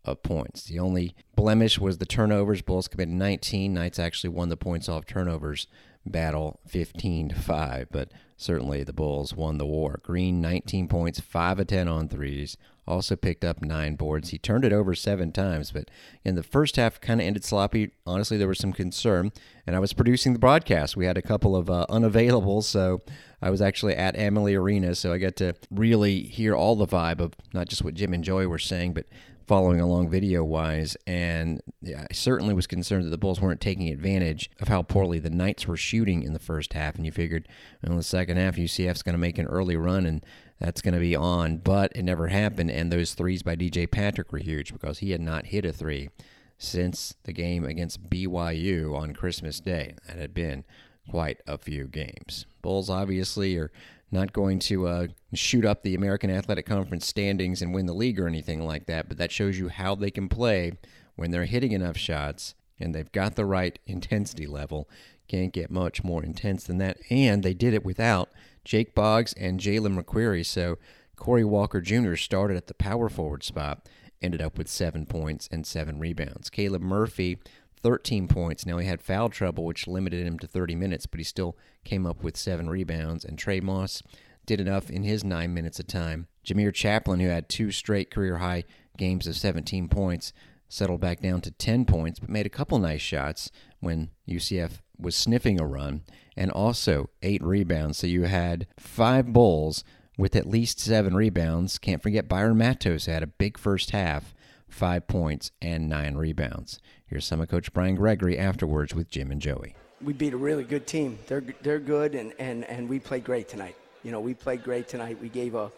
of 0.06 0.22
points. 0.22 0.64
The 0.64 0.78
only 0.78 1.14
blemish 1.34 1.78
was 1.78 1.98
the 1.98 2.06
turnovers. 2.06 2.62
Bulls 2.62 2.88
committed 2.88 3.14
19. 3.14 3.74
Knights 3.74 3.98
actually 3.98 4.30
won 4.30 4.48
the 4.48 4.56
points 4.56 4.88
off 4.88 5.06
turnovers 5.06 5.66
battle 6.10 6.60
15 6.66 7.30
to 7.30 7.34
5, 7.34 7.88
but 7.90 8.12
certainly 8.36 8.84
the 8.84 8.92
Bulls 8.92 9.34
won 9.34 9.58
the 9.58 9.66
war. 9.66 10.00
Greene 10.02 10.40
19 10.40 10.88
points, 10.88 11.20
5 11.20 11.60
of 11.60 11.66
10 11.66 11.88
on 11.88 12.08
threes, 12.08 12.56
also 12.86 13.16
picked 13.16 13.44
up 13.44 13.62
9 13.62 13.96
boards. 13.96 14.30
He 14.30 14.38
turned 14.38 14.64
it 14.64 14.72
over 14.72 14.94
7 14.94 15.32
times, 15.32 15.72
but 15.72 15.90
in 16.24 16.34
the 16.34 16.42
first 16.42 16.76
half 16.76 17.00
kind 17.00 17.20
of 17.20 17.26
ended 17.26 17.44
sloppy. 17.44 17.90
Honestly, 18.06 18.36
there 18.36 18.48
was 18.48 18.58
some 18.58 18.72
concern, 18.72 19.32
and 19.66 19.74
I 19.74 19.80
was 19.80 19.92
producing 19.92 20.32
the 20.32 20.38
broadcast. 20.38 20.96
We 20.96 21.06
had 21.06 21.18
a 21.18 21.22
couple 21.22 21.56
of 21.56 21.68
uh, 21.68 21.86
unavailable, 21.88 22.62
so 22.62 23.02
I 23.42 23.50
was 23.50 23.60
actually 23.60 23.94
at 23.96 24.16
Amalie 24.16 24.54
Arena, 24.54 24.94
so 24.94 25.12
I 25.12 25.18
got 25.18 25.36
to 25.36 25.54
really 25.70 26.22
hear 26.22 26.54
all 26.54 26.76
the 26.76 26.86
vibe 26.86 27.20
of 27.20 27.34
not 27.52 27.68
just 27.68 27.82
what 27.82 27.94
Jim 27.94 28.14
and 28.14 28.24
Joey 28.24 28.46
were 28.46 28.58
saying, 28.58 28.94
but 28.94 29.06
following 29.46 29.80
along 29.80 30.10
video 30.10 30.42
wise, 30.42 30.96
and 31.06 31.60
I 31.86 32.12
certainly 32.12 32.52
was 32.52 32.66
concerned 32.66 33.04
that 33.04 33.10
the 33.10 33.18
Bulls 33.18 33.40
weren't 33.40 33.60
taking 33.60 33.88
advantage 33.88 34.50
of 34.60 34.68
how 34.68 34.82
poorly 34.82 35.18
the 35.18 35.30
Knights 35.30 35.68
were 35.68 35.76
shooting 35.76 36.22
in 36.22 36.32
the 36.32 36.38
first 36.38 36.72
half. 36.72 36.96
And 36.96 37.06
you 37.06 37.12
figured 37.12 37.48
in 37.82 37.96
the 37.96 38.02
second 38.02 38.38
half, 38.38 38.56
UCF's 38.56 39.02
going 39.02 39.14
to 39.14 39.18
make 39.18 39.38
an 39.38 39.46
early 39.46 39.76
run 39.76 40.04
and 40.06 40.24
that's 40.58 40.80
going 40.80 40.94
to 40.94 41.00
be 41.00 41.14
on, 41.14 41.58
but 41.58 41.92
it 41.94 42.02
never 42.02 42.28
happened. 42.28 42.70
And 42.70 42.90
those 42.90 43.14
threes 43.14 43.42
by 43.42 43.56
DJ 43.56 43.90
Patrick 43.90 44.32
were 44.32 44.38
huge 44.38 44.72
because 44.72 44.98
he 44.98 45.10
had 45.10 45.20
not 45.20 45.46
hit 45.46 45.64
a 45.64 45.72
three 45.72 46.10
since 46.58 47.14
the 47.24 47.32
game 47.32 47.64
against 47.64 48.08
BYU 48.08 48.96
on 48.96 49.12
Christmas 49.12 49.60
Day. 49.60 49.94
That 50.06 50.16
had 50.16 50.34
been 50.34 50.64
quite 51.10 51.40
a 51.46 51.58
few 51.58 51.86
games. 51.86 52.46
Bulls 52.62 52.90
obviously 52.90 53.56
are 53.56 53.70
not 54.10 54.32
going 54.32 54.58
to 54.60 54.86
uh, 54.86 55.06
shoot 55.34 55.64
up 55.64 55.82
the 55.82 55.94
American 55.94 56.30
Athletic 56.30 56.66
Conference 56.66 57.06
standings 57.06 57.60
and 57.60 57.74
win 57.74 57.86
the 57.86 57.94
league 57.94 58.20
or 58.20 58.28
anything 58.28 58.64
like 58.64 58.86
that, 58.86 59.08
but 59.08 59.18
that 59.18 59.32
shows 59.32 59.58
you 59.58 59.68
how 59.68 59.94
they 59.94 60.10
can 60.10 60.28
play 60.28 60.72
when 61.16 61.30
they're 61.30 61.44
hitting 61.44 61.72
enough 61.72 61.96
shots 61.96 62.54
and 62.78 62.94
they've 62.94 63.12
got 63.12 63.36
the 63.36 63.44
right 63.44 63.78
intensity 63.86 64.46
level. 64.46 64.88
Can't 65.28 65.52
get 65.52 65.70
much 65.70 66.04
more 66.04 66.22
intense 66.22 66.64
than 66.64 66.78
that. 66.78 66.98
And 67.10 67.42
they 67.42 67.54
did 67.54 67.74
it 67.74 67.84
without 67.84 68.30
Jake 68.64 68.94
Boggs 68.94 69.32
and 69.34 69.58
Jalen 69.58 70.00
McQuarrie. 70.00 70.46
So 70.46 70.78
Corey 71.16 71.44
Walker 71.44 71.80
Jr. 71.80 72.14
started 72.14 72.56
at 72.56 72.66
the 72.66 72.74
power 72.74 73.08
forward 73.08 73.42
spot, 73.42 73.88
ended 74.22 74.42
up 74.42 74.56
with 74.58 74.68
seven 74.68 75.06
points 75.06 75.48
and 75.50 75.66
seven 75.66 75.98
rebounds. 75.98 76.50
Caleb 76.50 76.82
Murphy 76.82 77.38
13 77.82 78.28
points. 78.28 78.66
Now 78.66 78.78
he 78.78 78.86
had 78.86 79.00
foul 79.00 79.28
trouble, 79.28 79.64
which 79.64 79.86
limited 79.86 80.26
him 80.26 80.38
to 80.38 80.46
30 80.46 80.74
minutes, 80.74 81.06
but 81.06 81.18
he 81.18 81.24
still 81.24 81.56
came 81.84 82.06
up 82.06 82.22
with 82.22 82.36
seven 82.36 82.68
rebounds. 82.68 83.24
And 83.24 83.38
Trey 83.38 83.60
Moss 83.60 84.02
did 84.44 84.60
enough 84.60 84.90
in 84.90 85.02
his 85.02 85.24
nine 85.24 85.52
minutes 85.52 85.78
of 85.78 85.86
time. 85.86 86.28
Jameer 86.44 86.72
Chaplin, 86.72 87.20
who 87.20 87.28
had 87.28 87.48
two 87.48 87.70
straight 87.70 88.10
career 88.10 88.38
high 88.38 88.64
games 88.96 89.26
of 89.26 89.36
17 89.36 89.88
points, 89.88 90.32
settled 90.68 91.00
back 91.00 91.20
down 91.20 91.40
to 91.42 91.50
10 91.50 91.84
points, 91.84 92.18
but 92.18 92.28
made 92.28 92.46
a 92.46 92.50
couple 92.50 92.78
nice 92.78 93.00
shots 93.00 93.50
when 93.80 94.10
UCF 94.28 94.80
was 94.98 95.14
sniffing 95.14 95.60
a 95.60 95.66
run, 95.66 96.02
and 96.36 96.50
also 96.50 97.10
eight 97.22 97.42
rebounds. 97.42 97.98
So 97.98 98.06
you 98.06 98.24
had 98.24 98.66
five 98.78 99.32
Bulls 99.32 99.84
with 100.16 100.34
at 100.34 100.46
least 100.46 100.80
seven 100.80 101.14
rebounds. 101.14 101.78
Can't 101.78 102.02
forget 102.02 102.28
Bayron 102.28 102.56
Matos 102.56 103.06
had 103.06 103.22
a 103.22 103.28
big 103.28 103.58
first 103.58 103.90
half 103.90 104.34
five 104.76 105.08
points, 105.08 105.50
and 105.62 105.88
nine 105.88 106.14
rebounds. 106.16 106.78
Here's 107.06 107.32
of 107.32 107.48
Coach 107.48 107.72
Brian 107.72 107.94
Gregory 107.94 108.38
afterwards 108.38 108.94
with 108.94 109.08
Jim 109.08 109.30
and 109.30 109.40
Joey. 109.40 109.74
We 110.04 110.12
beat 110.12 110.34
a 110.34 110.36
really 110.36 110.64
good 110.64 110.86
team. 110.86 111.18
They're, 111.26 111.42
they're 111.62 111.78
good, 111.78 112.14
and, 112.14 112.34
and, 112.38 112.64
and 112.64 112.86
we 112.86 112.98
played 112.98 113.24
great 113.24 113.48
tonight. 113.48 113.74
You 114.02 114.12
know, 114.12 114.20
we 114.20 114.34
played 114.34 114.62
great 114.62 114.86
tonight. 114.86 115.18
We 115.20 115.30
gave 115.30 115.54
a 115.54 115.72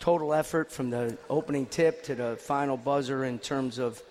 total 0.00 0.34
effort 0.34 0.72
from 0.72 0.90
the 0.90 1.16
opening 1.30 1.66
tip 1.66 2.02
to 2.04 2.16
the 2.16 2.36
final 2.36 2.76
buzzer 2.76 3.24
in 3.24 3.38
terms 3.38 3.78
of 3.78 4.02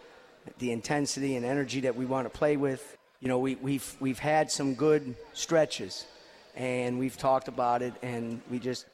the 0.59 0.71
intensity 0.71 1.35
and 1.35 1.45
energy 1.45 1.81
that 1.81 1.95
we 1.95 2.05
want 2.05 2.31
to 2.31 2.35
play 2.35 2.55
with. 2.55 2.97
You 3.19 3.27
know, 3.27 3.39
we, 3.39 3.55
we've, 3.55 3.95
we've 3.99 4.17
had 4.17 4.49
some 4.49 4.75
good 4.75 5.13
stretches, 5.33 6.05
and 6.55 6.97
we've 6.97 7.17
talked 7.17 7.49
about 7.49 7.81
it, 7.81 7.93
and 8.01 8.41
we 8.49 8.59
just 8.59 8.85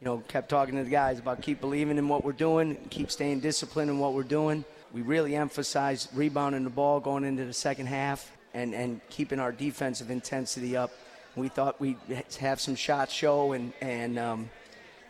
you 0.00 0.06
know, 0.06 0.18
kept 0.28 0.48
talking 0.48 0.76
to 0.76 0.82
the 0.82 0.90
guys 0.90 1.18
about 1.18 1.42
keep 1.42 1.60
believing 1.60 1.98
in 1.98 2.08
what 2.08 2.24
we're 2.24 2.32
doing, 2.32 2.76
keep 2.88 3.10
staying 3.10 3.40
disciplined 3.40 3.90
in 3.90 3.98
what 3.98 4.14
we're 4.14 4.22
doing. 4.22 4.64
We 4.92 5.02
really 5.02 5.36
emphasized 5.36 6.08
rebounding 6.14 6.64
the 6.64 6.70
ball 6.70 7.00
going 7.00 7.24
into 7.24 7.44
the 7.44 7.52
second 7.52 7.86
half 7.86 8.30
and, 8.54 8.74
and 8.74 9.00
keeping 9.08 9.38
our 9.38 9.52
defensive 9.52 10.10
intensity 10.10 10.76
up. 10.76 10.90
We 11.36 11.48
thought 11.48 11.80
we'd 11.80 11.96
have 12.40 12.60
some 12.60 12.74
shots 12.74 13.12
show 13.12 13.52
and, 13.52 13.72
and 13.80 14.18
um, 14.18 14.50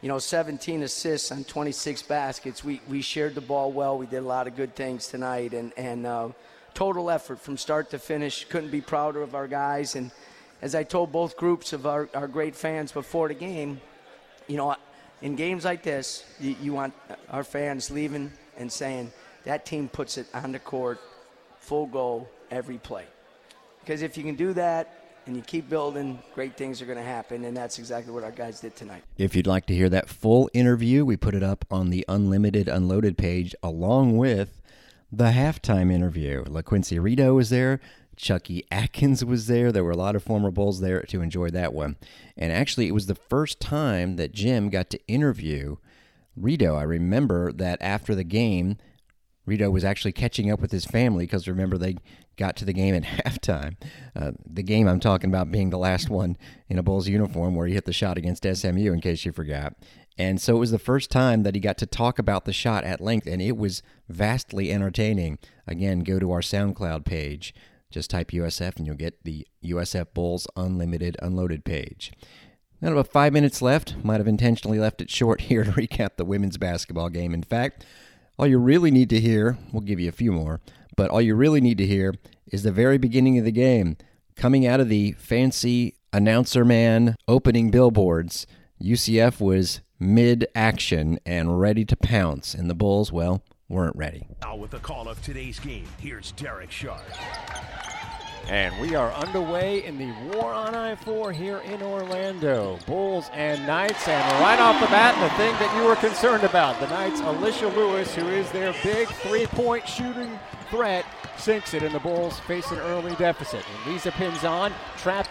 you 0.03 0.09
know, 0.09 0.19
17 0.19 0.83
assists 0.83 1.33
on 1.33 1.45
26 1.45 2.03
baskets. 2.03 2.63
We, 2.63 2.81
we 2.89 3.03
shared 3.03 3.35
the 3.35 3.41
ball 3.41 3.73
well. 3.73 3.97
We 3.99 4.07
did 4.07 4.19
a 4.19 4.27
lot 4.27 4.47
of 4.47 4.57
good 4.57 4.75
things 4.75 5.09
tonight 5.09 5.55
and, 5.55 5.73
and 5.77 6.07
uh, 6.07 6.29
total 6.75 7.11
effort 7.11 7.41
from 7.41 7.57
start 7.57 7.91
to 7.91 7.99
finish. 7.99 8.45
Couldn't 8.49 8.71
be 8.71 8.81
prouder 8.81 9.23
of 9.23 9.35
our 9.35 9.49
guys. 9.49 9.97
And 9.97 10.11
as 10.63 10.75
I 10.75 10.85
told 10.85 11.13
both 11.13 11.37
groups 11.37 11.73
of 11.73 11.87
our, 11.87 12.09
our 12.15 12.29
great 12.29 12.55
fans 12.55 12.93
before 12.93 13.29
the 13.29 13.35
game, 13.35 13.81
you 14.47 14.57
know, 14.57 14.77
in 15.23 15.37
games 15.37 15.65
like 15.65 15.83
this, 15.83 16.25
you, 16.39 16.57
you, 16.63 16.73
want 16.73 16.95
our 17.29 17.45
fans 17.45 17.91
leaving 17.91 18.33
and 18.57 18.73
saying 18.73 19.13
that 19.45 19.67
team 19.67 19.89
puts 19.89 20.19
it 20.19 20.27
on 20.35 20.53
the 20.53 20.59
court, 20.59 21.01
full 21.59 21.87
goal 21.87 22.29
every 22.51 22.79
play. 22.79 23.05
Because 23.81 24.03
if 24.03 24.17
you 24.17 24.23
can 24.23 24.35
do 24.35 24.53
that 24.55 24.97
and 25.27 25.37
you 25.37 25.43
keep 25.43 25.69
building, 25.69 26.19
great 26.35 26.57
things 26.57 26.83
are 26.83 26.87
going 26.87 26.99
to 26.99 27.05
happen, 27.05 27.45
and 27.45 27.57
that's 27.57 27.79
exactly 27.79 28.13
what 28.13 28.25
our 28.25 28.31
guys 28.31 28.61
did 28.61 28.77
tonight. 28.77 29.03
If 29.17 29.35
you'd 29.35 29.47
like 29.47 29.67
to 29.67 29.75
hear 29.75 29.89
that 29.89 30.09
full 30.09 30.51
interview, 30.53 31.05
we 31.05 31.17
put 31.17 31.35
it 31.35 31.43
up 31.43 31.65
on 31.71 31.91
the 31.91 32.05
Unlimited 32.09 32.69
Unloaded 32.69 33.17
page 33.17 33.55
along 33.63 34.17
with 34.17 34.61
the 35.13 35.31
halftime 35.31 35.93
interview. 35.93 36.45
LaQuincy 36.45 37.03
Rideau 37.03 37.35
was 37.35 37.51
there. 37.51 37.81
Chucky 38.17 38.67
Atkins 38.71 39.25
was 39.25 39.47
there. 39.47 39.73
There 39.73 39.83
were 39.83 39.91
a 39.91 39.97
lot 39.97 40.15
of 40.15 40.23
former 40.23 40.51
Bulls 40.51 40.81
there 40.81 41.03
to 41.03 41.23
enjoy 41.23 41.49
that 41.51 41.73
one. 41.73 41.97
And 42.37 42.53
actually, 42.53 42.87
it 42.87 42.95
was 42.95 43.07
the 43.07 43.15
first 43.15 43.61
time 43.61 44.17
that 44.17 44.33
Jim 44.33 44.69
got 44.69 44.91
to 44.91 45.07
interview 45.07 45.77
Rideau. 46.37 46.77
I 46.77 46.83
remember 46.83 47.51
that 47.53 47.81
after 47.81 48.15
the 48.15 48.25
game, 48.25 48.77
Rideau 49.47 49.71
was 49.71 49.85
actually 49.85 50.13
catching 50.13 50.51
up 50.51 50.61
with 50.61 50.71
his 50.71 50.85
family 50.85 51.25
because 51.25 51.49
remember, 51.49 51.79
they 51.79 51.97
got 52.37 52.57
to 52.57 52.65
the 52.65 52.73
game 52.73 52.95
at 52.95 53.03
halftime. 53.25 53.77
Uh, 54.15 54.33
the 54.47 54.63
game 54.63 54.89
I'm 54.89 55.01
talking 55.01 55.31
about 55.31 55.51
being 55.51 55.71
the 55.71 55.79
last 55.79 56.09
one 56.09 56.37
in 56.69 56.79
a 56.79 56.83
Bulls 56.83 57.09
uniform 57.09 57.55
where 57.55 57.67
he 57.67 57.75
hit 57.75 57.85
the 57.85 57.93
shot 57.93 58.19
against 58.19 58.45
SMU, 58.45 58.93
in 58.93 59.01
case 59.01 59.25
you 59.25 59.33
forgot. 59.33 59.75
And 60.19 60.41
so 60.41 60.57
it 60.57 60.61
was 60.61 60.71
the 60.71 60.79
first 60.79 61.11
time 61.11 61.45
that 61.45 61.55
he 61.55 61.61
got 61.61 61.79
to 61.79 61.87
talk 61.87 62.19
about 62.19 62.45
the 62.45 62.53
shot 62.53 62.85
at 62.85 63.01
length, 63.01 63.27
and 63.27 63.41
it 63.41 63.57
was 63.57 63.83
vastly 64.09 64.71
entertaining. 64.71 65.39
Again, 65.67 66.01
go 66.01 66.19
to 66.19 66.31
our 66.33 66.41
SoundCloud 66.41 67.05
page. 67.05 67.55
Just 67.91 68.11
type 68.11 68.31
USF 68.31 68.77
and 68.77 68.87
you'll 68.87 68.97
get 68.97 69.25
the 69.25 69.47
USF 69.65 70.15
Bulls 70.15 70.47
Unlimited 70.57 71.17
Unloaded 71.21 71.65
page. 71.65 72.13
Now, 72.81 72.93
about 72.93 73.09
five 73.09 73.33
minutes 73.33 73.61
left. 73.61 73.97
Might 74.05 74.19
have 74.19 74.29
intentionally 74.29 74.79
left 74.79 75.01
it 75.01 75.11
short 75.11 75.41
here 75.43 75.65
to 75.65 75.73
recap 75.73 76.17
the 76.17 76.25
women's 76.25 76.57
basketball 76.57 77.09
game. 77.09 77.35
In 77.35 77.43
fact, 77.43 77.85
all 78.41 78.47
you 78.47 78.59
really 78.59 78.91
need 78.91 79.11
to 79.11 79.21
hear, 79.21 79.59
we'll 79.71 79.83
give 79.83 80.01
you 80.01 80.09
a 80.09 80.13
few 80.13 80.33
more, 80.33 80.63
but 80.97 81.11
all 81.11 81.21
you 81.21 81.35
really 81.35 81.61
need 81.61 81.77
to 81.77 81.87
hear 81.87 82.15
is 82.47 82.63
the 82.63 82.73
very 82.73 82.97
beginning 82.97 83.39
of 83.39 83.45
the 83.45 83.53
game. 83.53 83.99
Coming 84.35 84.67
out 84.67 84.81
of 84.81 84.89
the 84.89 85.13
fancy 85.13 85.97
announcer 86.11 86.65
man 86.65 87.17
opening 87.29 87.71
billboards, 87.71 88.47
UCF 88.83 89.43
was 89.43 89.83
mid 89.99 90.47
action 90.55 91.19
and 91.27 91.61
ready 91.61 91.85
to 91.85 91.97
pounce, 91.99 92.55
and 92.55 92.71
the 92.71 92.75
Bulls, 92.75 93.13
well, 93.13 93.45
weren't 93.69 93.95
ready. 93.95 94.27
Now, 94.41 94.57
with 94.57 94.71
the 94.71 94.79
call 94.79 95.07
of 95.07 95.21
today's 95.21 95.61
game, 95.61 95.85
here's 95.99 96.33
Derek 96.33 96.71
Sharp. 96.71 97.05
And 98.51 98.77
we 98.81 98.97
are 98.97 99.13
underway 99.13 99.85
in 99.85 99.97
the 99.97 100.11
War 100.33 100.53
on 100.53 100.75
I 100.75 100.97
4 100.97 101.31
here 101.31 101.59
in 101.59 101.81
Orlando. 101.83 102.81
Bulls 102.85 103.31
and 103.33 103.65
Knights. 103.65 104.09
And 104.09 104.43
right 104.43 104.59
off 104.59 104.81
the 104.81 104.89
bat, 104.89 105.15
the 105.23 105.33
thing 105.37 105.53
that 105.61 105.77
you 105.77 105.85
were 105.87 105.95
concerned 105.95 106.43
about 106.43 106.81
the 106.81 106.89
Knights, 106.89 107.21
Alicia 107.21 107.69
Lewis, 107.69 108.13
who 108.13 108.27
is 108.27 108.51
their 108.51 108.75
big 108.83 109.07
three 109.07 109.47
point 109.47 109.87
shooting 109.87 110.37
threat, 110.69 111.07
sinks 111.37 111.75
it, 111.75 111.85
and 111.85 111.95
the 111.95 112.01
Bulls 112.01 112.41
face 112.41 112.69
an 112.73 112.79
early 112.79 113.15
deficit. 113.15 113.65
And 113.85 113.93
Lisa 113.93 114.11
Pinzon 114.11 114.73
trapped 114.97 115.31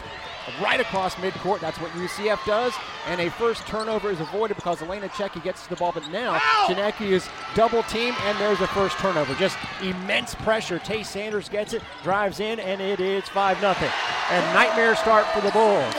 right 0.61 0.79
across 0.79 1.15
midcourt. 1.15 1.59
That's 1.59 1.79
what 1.79 1.91
UCF 1.91 2.45
does. 2.45 2.73
And 3.07 3.21
a 3.21 3.29
first 3.31 3.65
turnover 3.67 4.11
is 4.11 4.19
avoided 4.19 4.55
because 4.55 4.81
Elena 4.81 5.09
Tsineke 5.09 5.43
gets 5.43 5.63
to 5.63 5.69
the 5.69 5.75
ball. 5.75 5.91
But 5.91 6.09
now 6.11 6.37
Tsineke 6.67 7.01
is 7.01 7.27
double 7.55 7.83
teamed, 7.83 8.17
and 8.21 8.37
there's 8.39 8.61
a 8.61 8.67
first 8.67 8.97
turnover. 8.97 9.33
Just 9.35 9.57
immense 9.81 10.35
pressure. 10.35 10.79
Tay 10.79 11.03
Sanders 11.03 11.49
gets 11.49 11.73
it, 11.73 11.81
drives 12.03 12.39
in, 12.39 12.59
and 12.59 12.81
it 12.81 12.99
is 12.99 13.27
5 13.29 13.59
0. 13.59 13.75
And 14.31 14.53
nightmare 14.53 14.95
start 14.95 15.25
for 15.27 15.41
the 15.41 15.51
Bulls. 15.51 15.93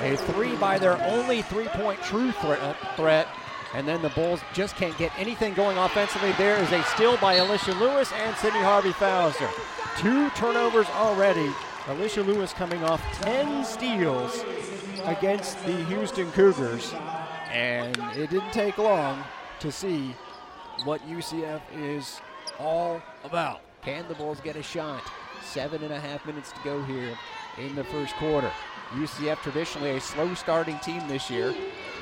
A 0.00 0.16
three 0.32 0.54
by 0.56 0.78
their 0.78 1.02
only 1.04 1.42
three 1.42 1.68
point 1.68 2.00
true 2.02 2.30
uh, 2.30 2.74
threat. 2.96 3.28
And 3.74 3.86
then 3.86 4.00
the 4.02 4.10
Bulls 4.10 4.40
just 4.52 4.76
can't 4.76 4.96
get 4.96 5.12
anything 5.18 5.54
going 5.54 5.76
offensively. 5.76 6.32
There 6.32 6.56
is 6.62 6.70
a 6.72 6.82
steal 6.84 7.16
by 7.18 7.34
Alicia 7.34 7.72
Lewis, 7.74 8.10
and 8.12 8.36
Sydney 8.36 8.60
Harvey 8.60 8.92
fouls 8.92 9.36
her. 9.36 9.50
Two 9.98 10.30
turnovers 10.30 10.86
already 10.90 11.50
Alicia 11.88 12.20
Lewis 12.22 12.52
coming 12.52 12.82
off 12.82 13.00
10 13.22 13.64
steals 13.64 14.44
against 15.04 15.64
the 15.64 15.84
Houston 15.84 16.30
Cougars, 16.32 16.92
and 17.52 17.96
it 18.16 18.28
didn't 18.28 18.52
take 18.52 18.76
long 18.76 19.22
to 19.60 19.70
see 19.70 20.12
what 20.82 21.00
UCF 21.08 21.60
is 21.76 22.20
all 22.58 23.00
about. 23.22 23.60
Can 23.82 24.04
the 24.08 24.14
Bulls 24.14 24.40
get 24.40 24.56
a 24.56 24.64
shot? 24.64 25.00
Seven 25.44 25.80
and 25.84 25.92
a 25.92 26.00
half 26.00 26.26
minutes 26.26 26.50
to 26.50 26.58
go 26.64 26.82
here 26.82 27.16
in 27.56 27.76
the 27.76 27.84
first 27.84 28.16
quarter. 28.16 28.50
UCF 28.94 29.40
traditionally 29.42 29.90
a 29.90 30.00
slow 30.00 30.34
starting 30.34 30.80
team 30.80 31.06
this 31.06 31.30
year. 31.30 31.54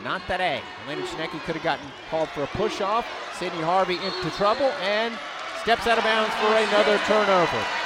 Not 0.02 0.22
today. 0.26 0.62
Elena 0.86 1.02
Tsineke 1.02 1.38
could 1.44 1.56
have 1.56 1.62
gotten 1.62 1.86
called 2.08 2.30
for 2.30 2.44
a 2.44 2.46
push 2.48 2.80
off. 2.80 3.06
Sydney 3.38 3.60
Harvey 3.60 3.96
into 3.96 4.30
trouble 4.38 4.72
and 4.80 5.12
steps 5.60 5.86
out 5.86 5.98
of 5.98 6.04
bounds 6.04 6.34
for 6.36 6.46
another 6.46 6.96
turnover. 7.04 7.83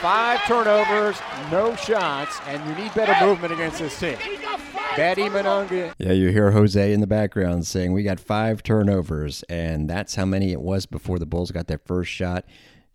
Five 0.00 0.44
turnovers, 0.44 1.16
no 1.50 1.74
shots, 1.76 2.38
and 2.46 2.62
you 2.68 2.84
need 2.84 2.92
better 2.94 3.16
movement 3.24 3.52
against 3.52 3.78
this 3.78 3.98
team. 3.98 4.16
Bethy 4.94 5.30
Mununga. 5.30 5.94
Yeah, 5.98 6.12
you 6.12 6.28
hear 6.28 6.50
Jose 6.50 6.92
in 6.92 7.00
the 7.00 7.06
background 7.06 7.66
saying 7.66 7.92
we 7.92 8.02
got 8.02 8.20
five 8.20 8.62
turnovers, 8.62 9.42
and 9.44 9.88
that's 9.88 10.14
how 10.14 10.26
many 10.26 10.52
it 10.52 10.60
was 10.60 10.86
before 10.86 11.18
the 11.18 11.26
Bulls 11.26 11.50
got 11.50 11.66
their 11.66 11.80
first 11.84 12.10
shot. 12.10 12.44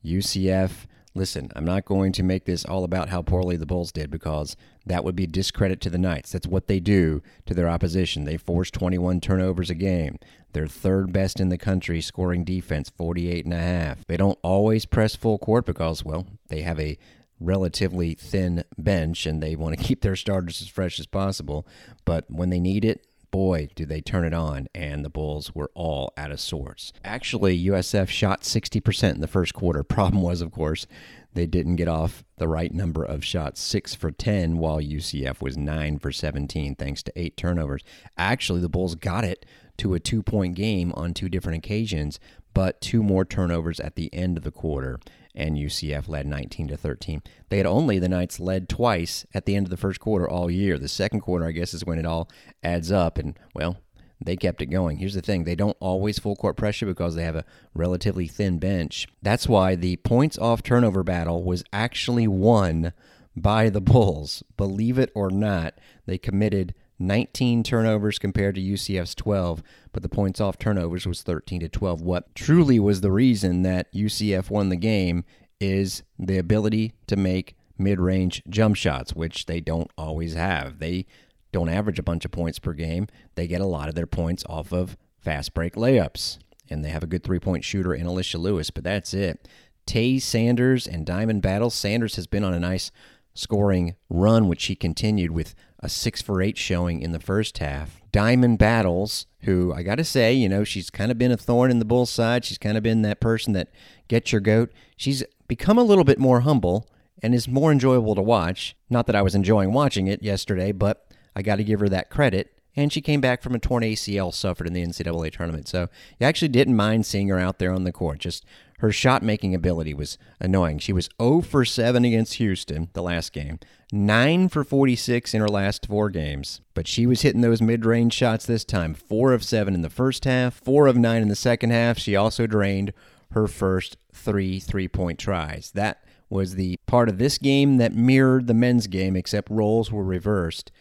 UCF, 0.05 0.85
listen, 1.15 1.51
I'm 1.55 1.65
not 1.65 1.85
going 1.85 2.11
to 2.13 2.23
make 2.23 2.45
this 2.45 2.65
all 2.65 2.83
about 2.83 3.09
how 3.09 3.21
poorly 3.21 3.57
the 3.57 3.65
Bulls 3.65 3.91
did 3.91 4.11
because 4.11 4.55
that 4.85 5.03
would 5.03 5.15
be 5.15 5.27
discredit 5.27 5.79
to 5.81 5.89
the 5.89 5.97
Knights. 5.97 6.31
That's 6.31 6.47
what 6.47 6.67
they 6.67 6.79
do 6.79 7.21
to 7.45 7.53
their 7.53 7.69
opposition. 7.69 8.25
They 8.25 8.37
force 8.37 8.71
21 8.71 9.21
turnovers 9.21 9.69
a 9.69 9.75
game. 9.75 10.17
They're 10.53 10.67
third 10.67 11.13
best 11.13 11.39
in 11.39 11.49
the 11.49 11.57
country 11.57 12.01
scoring 12.01 12.43
defense, 12.43 12.89
48 12.89 13.45
and 13.45 13.53
a 13.53 13.59
half. 13.59 14.05
They 14.07 14.17
don't 14.17 14.39
always 14.41 14.85
press 14.85 15.15
full 15.15 15.37
court 15.37 15.65
because, 15.65 16.03
well, 16.03 16.27
they 16.49 16.61
have 16.61 16.79
a 16.79 16.97
relatively 17.39 18.13
thin 18.13 18.63
bench 18.77 19.25
and 19.25 19.41
they 19.41 19.55
want 19.55 19.77
to 19.77 19.83
keep 19.87 20.01
their 20.01 20.15
starters 20.15 20.61
as 20.61 20.67
fresh 20.67 20.99
as 20.99 21.05
possible. 21.05 21.67
But 22.05 22.25
when 22.29 22.49
they 22.49 22.59
need 22.59 22.85
it, 22.85 23.05
boy, 23.31 23.69
do 23.75 23.85
they 23.85 24.01
turn 24.01 24.25
it 24.25 24.33
on, 24.33 24.67
and 24.75 25.03
the 25.03 25.09
Bulls 25.09 25.55
were 25.55 25.71
all 25.73 26.13
out 26.17 26.31
of 26.31 26.39
sorts. 26.39 26.93
Actually, 27.03 27.65
USF 27.65 28.09
shot 28.09 28.41
60% 28.41 29.15
in 29.15 29.21
the 29.21 29.27
first 29.27 29.53
quarter. 29.53 29.83
Problem 29.91 30.21
was, 30.21 30.41
of 30.41 30.51
course, 30.51 30.85
they 31.33 31.45
didn't 31.45 31.77
get 31.77 31.87
off 31.87 32.23
the 32.37 32.47
right 32.47 32.73
number 32.73 33.03
of 33.03 33.23
shots, 33.23 33.61
6 33.61 33.95
for 33.95 34.11
10, 34.11 34.57
while 34.57 34.79
UCF 34.79 35.41
was 35.41 35.57
9 35.57 35.99
for 35.99 36.11
17, 36.11 36.75
thanks 36.75 37.01
to 37.03 37.13
eight 37.15 37.37
turnovers. 37.37 37.83
Actually, 38.17 38.59
the 38.59 38.69
Bulls 38.69 38.95
got 38.95 39.23
it 39.23 39.45
to 39.77 39.93
a 39.93 39.99
two 39.99 40.21
point 40.21 40.55
game 40.55 40.91
on 40.95 41.13
two 41.13 41.29
different 41.29 41.57
occasions, 41.57 42.19
but 42.53 42.81
two 42.81 43.01
more 43.01 43.23
turnovers 43.23 43.79
at 43.79 43.95
the 43.95 44.13
end 44.13 44.37
of 44.37 44.43
the 44.43 44.51
quarter 44.51 44.99
and 45.35 45.57
UCF 45.57 46.07
led 46.07 46.25
19 46.25 46.67
to 46.69 46.77
13. 46.77 47.21
They 47.49 47.57
had 47.57 47.65
only 47.65 47.99
the 47.99 48.09
Knights 48.09 48.39
led 48.39 48.67
twice 48.69 49.25
at 49.33 49.45
the 49.45 49.55
end 49.55 49.65
of 49.65 49.69
the 49.69 49.77
first 49.77 49.99
quarter 49.99 50.29
all 50.29 50.49
year. 50.49 50.77
The 50.77 50.87
second 50.87 51.21
quarter, 51.21 51.45
I 51.45 51.51
guess, 51.51 51.73
is 51.73 51.85
when 51.85 51.99
it 51.99 52.05
all 52.05 52.29
adds 52.63 52.91
up, 52.91 53.17
and 53.17 53.37
well, 53.53 53.77
they 54.23 54.35
kept 54.35 54.61
it 54.61 54.67
going. 54.67 54.97
Here's 54.97 55.13
the 55.13 55.21
thing: 55.21 55.43
they 55.43 55.55
don't 55.55 55.77
always 55.79 56.19
full 56.19 56.35
court 56.35 56.57
pressure 56.57 56.85
because 56.85 57.15
they 57.15 57.23
have 57.23 57.35
a 57.35 57.45
relatively 57.73 58.27
thin 58.27 58.59
bench. 58.59 59.07
That's 59.21 59.47
why 59.47 59.75
the 59.75 59.97
points 59.97 60.37
off 60.37 60.63
turnover 60.63 61.03
battle 61.03 61.43
was 61.43 61.63
actually 61.73 62.27
won 62.27 62.93
by 63.35 63.69
the 63.69 63.81
Bulls. 63.81 64.43
Believe 64.57 64.97
it 64.97 65.11
or 65.15 65.29
not, 65.29 65.75
they 66.05 66.17
committed 66.17 66.73
19 67.01 67.63
turnovers 67.63 68.19
compared 68.19 68.55
to 68.55 68.61
UCF's 68.61 69.15
12, 69.15 69.61
but 69.91 70.03
the 70.03 70.09
points 70.09 70.39
off 70.39 70.57
turnovers 70.57 71.05
was 71.05 71.21
13 71.21 71.61
to 71.61 71.69
12. 71.69 72.01
What 72.01 72.33
truly 72.35 72.79
was 72.79 73.01
the 73.01 73.11
reason 73.11 73.63
that 73.63 73.91
UCF 73.93 74.49
won 74.49 74.69
the 74.69 74.75
game 74.75 75.23
is 75.59 76.03
the 76.17 76.37
ability 76.37 76.93
to 77.07 77.15
make 77.15 77.55
mid-range 77.77 78.43
jump 78.47 78.75
shots, 78.75 79.15
which 79.15 79.47
they 79.47 79.59
don't 79.59 79.91
always 79.97 80.35
have. 80.35 80.79
They 80.79 81.05
don't 81.51 81.69
average 81.69 81.99
a 81.99 82.03
bunch 82.03 82.23
of 82.25 82.31
points 82.31 82.59
per 82.59 82.73
game. 82.73 83.07
They 83.35 83.47
get 83.47 83.61
a 83.61 83.65
lot 83.65 83.89
of 83.89 83.95
their 83.95 84.07
points 84.07 84.43
off 84.47 84.71
of 84.71 84.97
fast 85.19 85.53
break 85.53 85.75
layups, 85.75 86.37
and 86.69 86.85
they 86.85 86.89
have 86.89 87.03
a 87.03 87.07
good 87.07 87.23
three-point 87.23 87.63
shooter 87.63 87.93
in 87.93 88.05
Alicia 88.05 88.37
Lewis, 88.37 88.69
but 88.69 88.83
that's 88.83 89.13
it. 89.13 89.47
Tay 89.85 90.19
Sanders 90.19 90.87
and 90.87 91.05
Diamond 91.05 91.41
Battle. 91.41 91.69
Sanders 91.69 92.15
has 92.15 92.27
been 92.27 92.43
on 92.43 92.53
a 92.53 92.59
nice 92.59 92.91
scoring 93.33 93.95
run, 94.09 94.47
which 94.47 94.65
he 94.65 94.75
continued 94.75 95.31
with 95.31 95.55
a 95.81 95.89
six 95.89 96.21
for 96.21 96.41
eight 96.41 96.57
showing 96.57 97.01
in 97.01 97.11
the 97.11 97.19
first 97.19 97.57
half. 97.57 98.01
Diamond 98.11 98.59
Battles, 98.59 99.25
who 99.41 99.73
I 99.73 99.83
got 99.83 99.95
to 99.95 100.03
say, 100.03 100.33
you 100.33 100.47
know, 100.49 100.63
she's 100.63 100.89
kind 100.89 101.11
of 101.11 101.17
been 101.17 101.31
a 101.31 101.37
thorn 101.37 101.71
in 101.71 101.79
the 101.79 101.85
Bulls' 101.85 102.09
side. 102.09 102.45
She's 102.45 102.57
kind 102.57 102.77
of 102.77 102.83
been 102.83 103.01
that 103.01 103.19
person 103.19 103.53
that 103.53 103.69
gets 104.07 104.31
your 104.31 104.41
goat. 104.41 104.71
She's 104.97 105.23
become 105.47 105.77
a 105.77 105.83
little 105.83 106.03
bit 106.03 106.19
more 106.19 106.41
humble 106.41 106.87
and 107.23 107.33
is 107.33 107.47
more 107.47 107.71
enjoyable 107.71 108.15
to 108.15 108.21
watch. 108.21 108.75
Not 108.89 109.07
that 109.07 109.15
I 109.15 109.21
was 109.21 109.35
enjoying 109.35 109.73
watching 109.73 110.07
it 110.07 110.21
yesterday, 110.21 110.71
but 110.71 111.07
I 111.35 111.41
got 111.41 111.57
to 111.57 111.63
give 111.63 111.79
her 111.79 111.89
that 111.89 112.09
credit. 112.09 112.53
And 112.75 112.91
she 112.91 113.01
came 113.01 113.19
back 113.19 113.41
from 113.41 113.53
a 113.53 113.59
torn 113.59 113.83
ACL 113.83 114.33
suffered 114.33 114.67
in 114.67 114.73
the 114.73 114.83
NCAA 114.83 115.33
tournament. 115.33 115.67
So 115.67 115.89
you 116.19 116.25
actually 116.25 116.47
didn't 116.47 116.75
mind 116.75 117.05
seeing 117.05 117.27
her 117.27 117.39
out 117.39 117.59
there 117.59 117.73
on 117.73 117.83
the 117.83 117.91
court. 117.91 118.19
Just 118.19 118.45
her 118.79 118.91
shot 118.91 119.21
making 119.21 119.53
ability 119.53 119.93
was 119.93 120.17
annoying. 120.39 120.79
She 120.79 120.93
was 120.93 121.09
0 121.21 121.41
for 121.41 121.65
7 121.65 122.03
against 122.03 122.35
Houston 122.35 122.89
the 122.93 123.03
last 123.03 123.31
game, 123.31 123.59
9 123.91 124.49
for 124.49 124.63
46 124.63 125.33
in 125.33 125.41
her 125.41 125.47
last 125.47 125.85
four 125.85 126.09
games. 126.09 126.61
But 126.73 126.87
she 126.87 127.05
was 127.05 127.21
hitting 127.21 127.41
those 127.41 127.61
mid 127.61 127.85
range 127.85 128.13
shots 128.13 128.45
this 128.45 128.65
time 128.65 128.93
4 128.93 129.33
of 129.33 129.43
7 129.43 129.75
in 129.75 129.81
the 129.81 129.89
first 129.89 130.25
half, 130.25 130.55
4 130.55 130.87
of 130.87 130.97
9 130.97 131.21
in 131.21 131.27
the 131.27 131.35
second 131.35 131.69
half. 131.69 131.99
She 131.99 132.15
also 132.15 132.47
drained 132.47 132.93
her 133.33 133.47
first 133.47 133.97
three 134.13 134.59
three 134.59 134.87
point 134.87 135.19
tries. 135.19 135.71
That 135.71 136.03
was 136.29 136.55
the 136.55 136.77
part 136.85 137.09
of 137.09 137.17
this 137.17 137.37
game 137.37 137.77
that 137.77 137.93
mirrored 137.93 138.47
the 138.47 138.53
men's 138.53 138.87
game, 138.87 139.15
except 139.15 139.49
roles 139.49 139.91
were 139.91 140.03
reversed. 140.03 140.71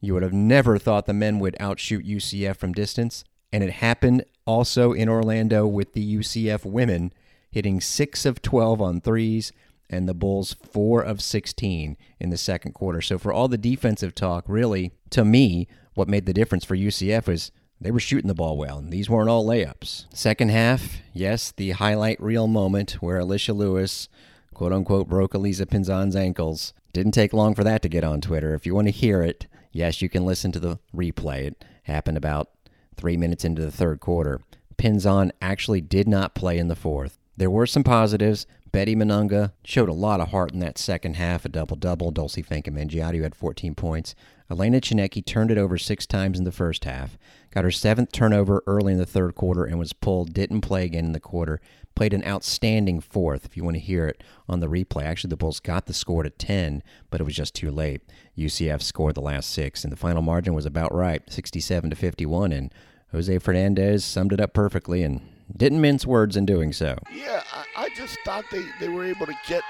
You 0.00 0.14
would 0.14 0.22
have 0.22 0.32
never 0.32 0.78
thought 0.78 1.06
the 1.06 1.12
men 1.12 1.38
would 1.40 1.56
outshoot 1.60 2.06
UCF 2.06 2.56
from 2.56 2.72
distance, 2.72 3.24
and 3.52 3.62
it 3.62 3.74
happened 3.74 4.24
also 4.46 4.92
in 4.92 5.08
Orlando 5.08 5.66
with 5.66 5.92
the 5.92 6.16
UCF 6.16 6.64
women 6.64 7.12
hitting 7.50 7.80
6 7.80 8.24
of 8.24 8.42
12 8.42 8.80
on 8.80 9.00
threes, 9.00 9.52
and 9.88 10.08
the 10.08 10.14
Bulls 10.14 10.54
4 10.72 11.02
of 11.02 11.20
16 11.20 11.96
in 12.20 12.30
the 12.30 12.36
second 12.36 12.72
quarter. 12.72 13.00
So, 13.00 13.18
for 13.18 13.32
all 13.32 13.48
the 13.48 13.58
defensive 13.58 14.14
talk, 14.14 14.44
really, 14.46 14.92
to 15.10 15.24
me, 15.24 15.66
what 15.94 16.08
made 16.08 16.26
the 16.26 16.32
difference 16.32 16.64
for 16.64 16.76
UCF 16.76 17.26
was 17.26 17.50
they 17.80 17.90
were 17.90 18.00
shooting 18.00 18.28
the 18.28 18.34
ball 18.34 18.56
well, 18.56 18.78
and 18.78 18.92
these 18.92 19.10
weren't 19.10 19.28
all 19.28 19.44
layups. 19.44 20.06
Second 20.14 20.50
half, 20.50 21.00
yes, 21.12 21.50
the 21.50 21.70
highlight 21.72 22.20
reel 22.22 22.46
moment 22.46 22.92
where 23.02 23.18
Alicia 23.18 23.52
Lewis, 23.52 24.08
quote 24.54 24.72
unquote, 24.72 25.08
broke 25.08 25.34
Elisa 25.34 25.66
Pinzon's 25.66 26.14
ankles. 26.14 26.72
Didn't 26.92 27.12
take 27.12 27.32
long 27.32 27.54
for 27.54 27.64
that 27.64 27.82
to 27.82 27.88
get 27.88 28.04
on 28.04 28.20
Twitter. 28.20 28.54
If 28.54 28.66
you 28.66 28.74
want 28.74 28.88
to 28.88 28.92
hear 28.92 29.22
it, 29.22 29.46
yes, 29.72 30.02
you 30.02 30.08
can 30.08 30.24
listen 30.24 30.52
to 30.52 30.60
the 30.60 30.78
replay. 30.94 31.46
It 31.46 31.64
happened 31.84 32.16
about 32.16 32.50
three 32.96 33.16
minutes 33.16 33.44
into 33.44 33.62
the 33.62 33.70
third 33.70 34.00
quarter. 34.00 34.40
Pinzon 34.76 35.30
actually 35.42 35.80
did 35.80 36.08
not 36.08 36.34
play 36.34 36.58
in 36.58 36.68
the 36.68 36.76
fourth. 36.76 37.18
There 37.36 37.50
were 37.50 37.66
some 37.66 37.84
positives. 37.84 38.46
Bethy 38.72 38.94
Mununga 38.94 39.52
showed 39.64 39.88
a 39.88 39.94
lot 39.94 40.20
of 40.20 40.28
heart 40.28 40.52
in 40.52 40.60
that 40.60 40.78
second 40.78 41.14
half, 41.16 41.44
a 41.44 41.48
double 41.48 41.76
double. 41.76 42.12
Dulcy 42.12 42.46
Fankam 42.46 42.78
had 43.22 43.34
14 43.34 43.74
points. 43.74 44.14
Elena 44.50 44.80
Tsineke 44.80 45.24
turned 45.24 45.50
it 45.50 45.58
over 45.58 45.78
six 45.78 46.06
times 46.06 46.38
in 46.38 46.44
the 46.44 46.50
first 46.50 46.84
half, 46.84 47.16
got 47.52 47.64
her 47.64 47.70
seventh 47.70 48.10
turnover 48.10 48.62
early 48.66 48.92
in 48.92 48.98
the 48.98 49.06
third 49.06 49.34
quarter, 49.36 49.64
and 49.64 49.78
was 49.78 49.92
pulled. 49.92 50.32
Didn't 50.32 50.62
play 50.62 50.84
again 50.84 51.04
in 51.04 51.12
the 51.12 51.20
quarter. 51.20 51.60
Played 51.94 52.14
an 52.14 52.24
outstanding 52.26 53.00
fourth, 53.00 53.44
if 53.44 53.56
you 53.56 53.62
want 53.62 53.76
to 53.76 53.80
hear 53.80 54.06
it 54.06 54.22
on 54.48 54.60
the 54.60 54.66
replay. 54.66 55.04
Actually, 55.04 55.30
the 55.30 55.36
Bulls 55.36 55.60
got 55.60 55.86
the 55.86 55.94
score 55.94 56.22
to 56.22 56.30
10, 56.30 56.82
but 57.10 57.20
it 57.20 57.24
was 57.24 57.36
just 57.36 57.54
too 57.54 57.70
late. 57.70 58.00
UCF 58.36 58.82
scored 58.82 59.14
the 59.14 59.20
last 59.20 59.50
six, 59.50 59.84
and 59.84 59.92
the 59.92 59.96
final 59.96 60.22
margin 60.22 60.54
was 60.54 60.66
about 60.66 60.94
right 60.94 61.22
67 61.30 61.90
to 61.90 61.96
51. 61.96 62.52
And 62.52 62.74
Jose 63.12 63.38
Fernandez 63.38 64.04
summed 64.04 64.32
it 64.32 64.40
up 64.40 64.52
perfectly 64.52 65.02
and 65.02 65.20
didn't 65.56 65.80
mince 65.80 66.06
words 66.06 66.36
in 66.36 66.46
doing 66.46 66.72
so. 66.72 66.96
Yeah, 67.12 67.42
I, 67.52 67.84
I 67.84 67.88
just 67.96 68.18
thought 68.24 68.44
they, 68.50 68.64
they 68.80 68.88
were 68.88 69.04
able 69.04 69.26
to 69.26 69.34
get 69.46 69.62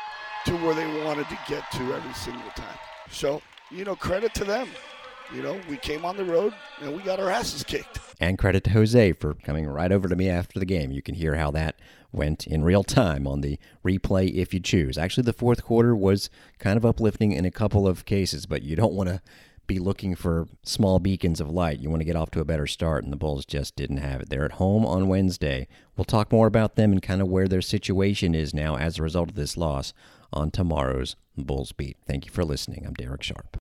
to 0.46 0.52
where 0.58 0.74
they 0.74 0.86
wanted 1.04 1.28
to 1.28 1.38
get 1.48 1.70
to 1.72 1.94
every 1.94 2.14
single 2.14 2.50
time. 2.50 2.78
So, 3.10 3.42
you 3.70 3.84
know, 3.84 3.96
credit 3.96 4.34
to 4.34 4.44
them. 4.44 4.68
You 5.34 5.42
know, 5.42 5.60
we 5.68 5.76
came 5.76 6.04
on 6.04 6.16
the 6.16 6.24
road 6.24 6.52
and 6.80 6.96
we 6.96 7.02
got 7.02 7.20
our 7.20 7.30
asses 7.30 7.62
kicked. 7.62 8.00
And 8.18 8.36
credit 8.36 8.64
to 8.64 8.70
Jose 8.70 9.12
for 9.12 9.34
coming 9.34 9.66
right 9.66 9.92
over 9.92 10.08
to 10.08 10.16
me 10.16 10.28
after 10.28 10.58
the 10.58 10.66
game. 10.66 10.90
You 10.90 11.02
can 11.02 11.14
hear 11.14 11.36
how 11.36 11.52
that 11.52 11.78
went 12.10 12.46
in 12.46 12.64
real 12.64 12.82
time 12.82 13.26
on 13.28 13.40
the 13.40 13.58
replay 13.84 14.34
if 14.34 14.52
you 14.52 14.58
choose. 14.58 14.98
Actually, 14.98 15.22
the 15.22 15.32
fourth 15.32 15.62
quarter 15.64 15.94
was 15.94 16.30
kind 16.58 16.76
of 16.76 16.84
uplifting 16.84 17.30
in 17.30 17.44
a 17.44 17.50
couple 17.50 17.86
of 17.86 18.04
cases, 18.04 18.44
but 18.44 18.62
you 18.62 18.74
don't 18.74 18.92
want 18.92 19.08
to 19.08 19.22
be 19.68 19.78
looking 19.78 20.16
for 20.16 20.48
small 20.64 20.98
beacons 20.98 21.40
of 21.40 21.48
light. 21.48 21.78
You 21.78 21.90
want 21.90 22.00
to 22.00 22.04
get 22.04 22.16
off 22.16 22.32
to 22.32 22.40
a 22.40 22.44
better 22.44 22.66
start, 22.66 23.04
and 23.04 23.12
the 23.12 23.16
Bulls 23.16 23.46
just 23.46 23.76
didn't 23.76 23.98
have 23.98 24.20
it. 24.20 24.28
They're 24.28 24.44
at 24.44 24.52
home 24.52 24.84
on 24.84 25.06
Wednesday. 25.06 25.68
We'll 25.96 26.04
talk 26.04 26.32
more 26.32 26.48
about 26.48 26.74
them 26.74 26.90
and 26.90 27.00
kind 27.00 27.22
of 27.22 27.28
where 27.28 27.46
their 27.46 27.62
situation 27.62 28.34
is 28.34 28.52
now 28.52 28.76
as 28.76 28.98
a 28.98 29.02
result 29.02 29.30
of 29.30 29.36
this 29.36 29.56
loss 29.56 29.92
on 30.32 30.50
tomorrow's 30.50 31.14
Bulls 31.36 31.70
Beat. 31.70 31.98
Thank 32.04 32.26
you 32.26 32.32
for 32.32 32.44
listening. 32.44 32.84
I'm 32.84 32.94
Derek 32.94 33.22
Sharp. 33.22 33.58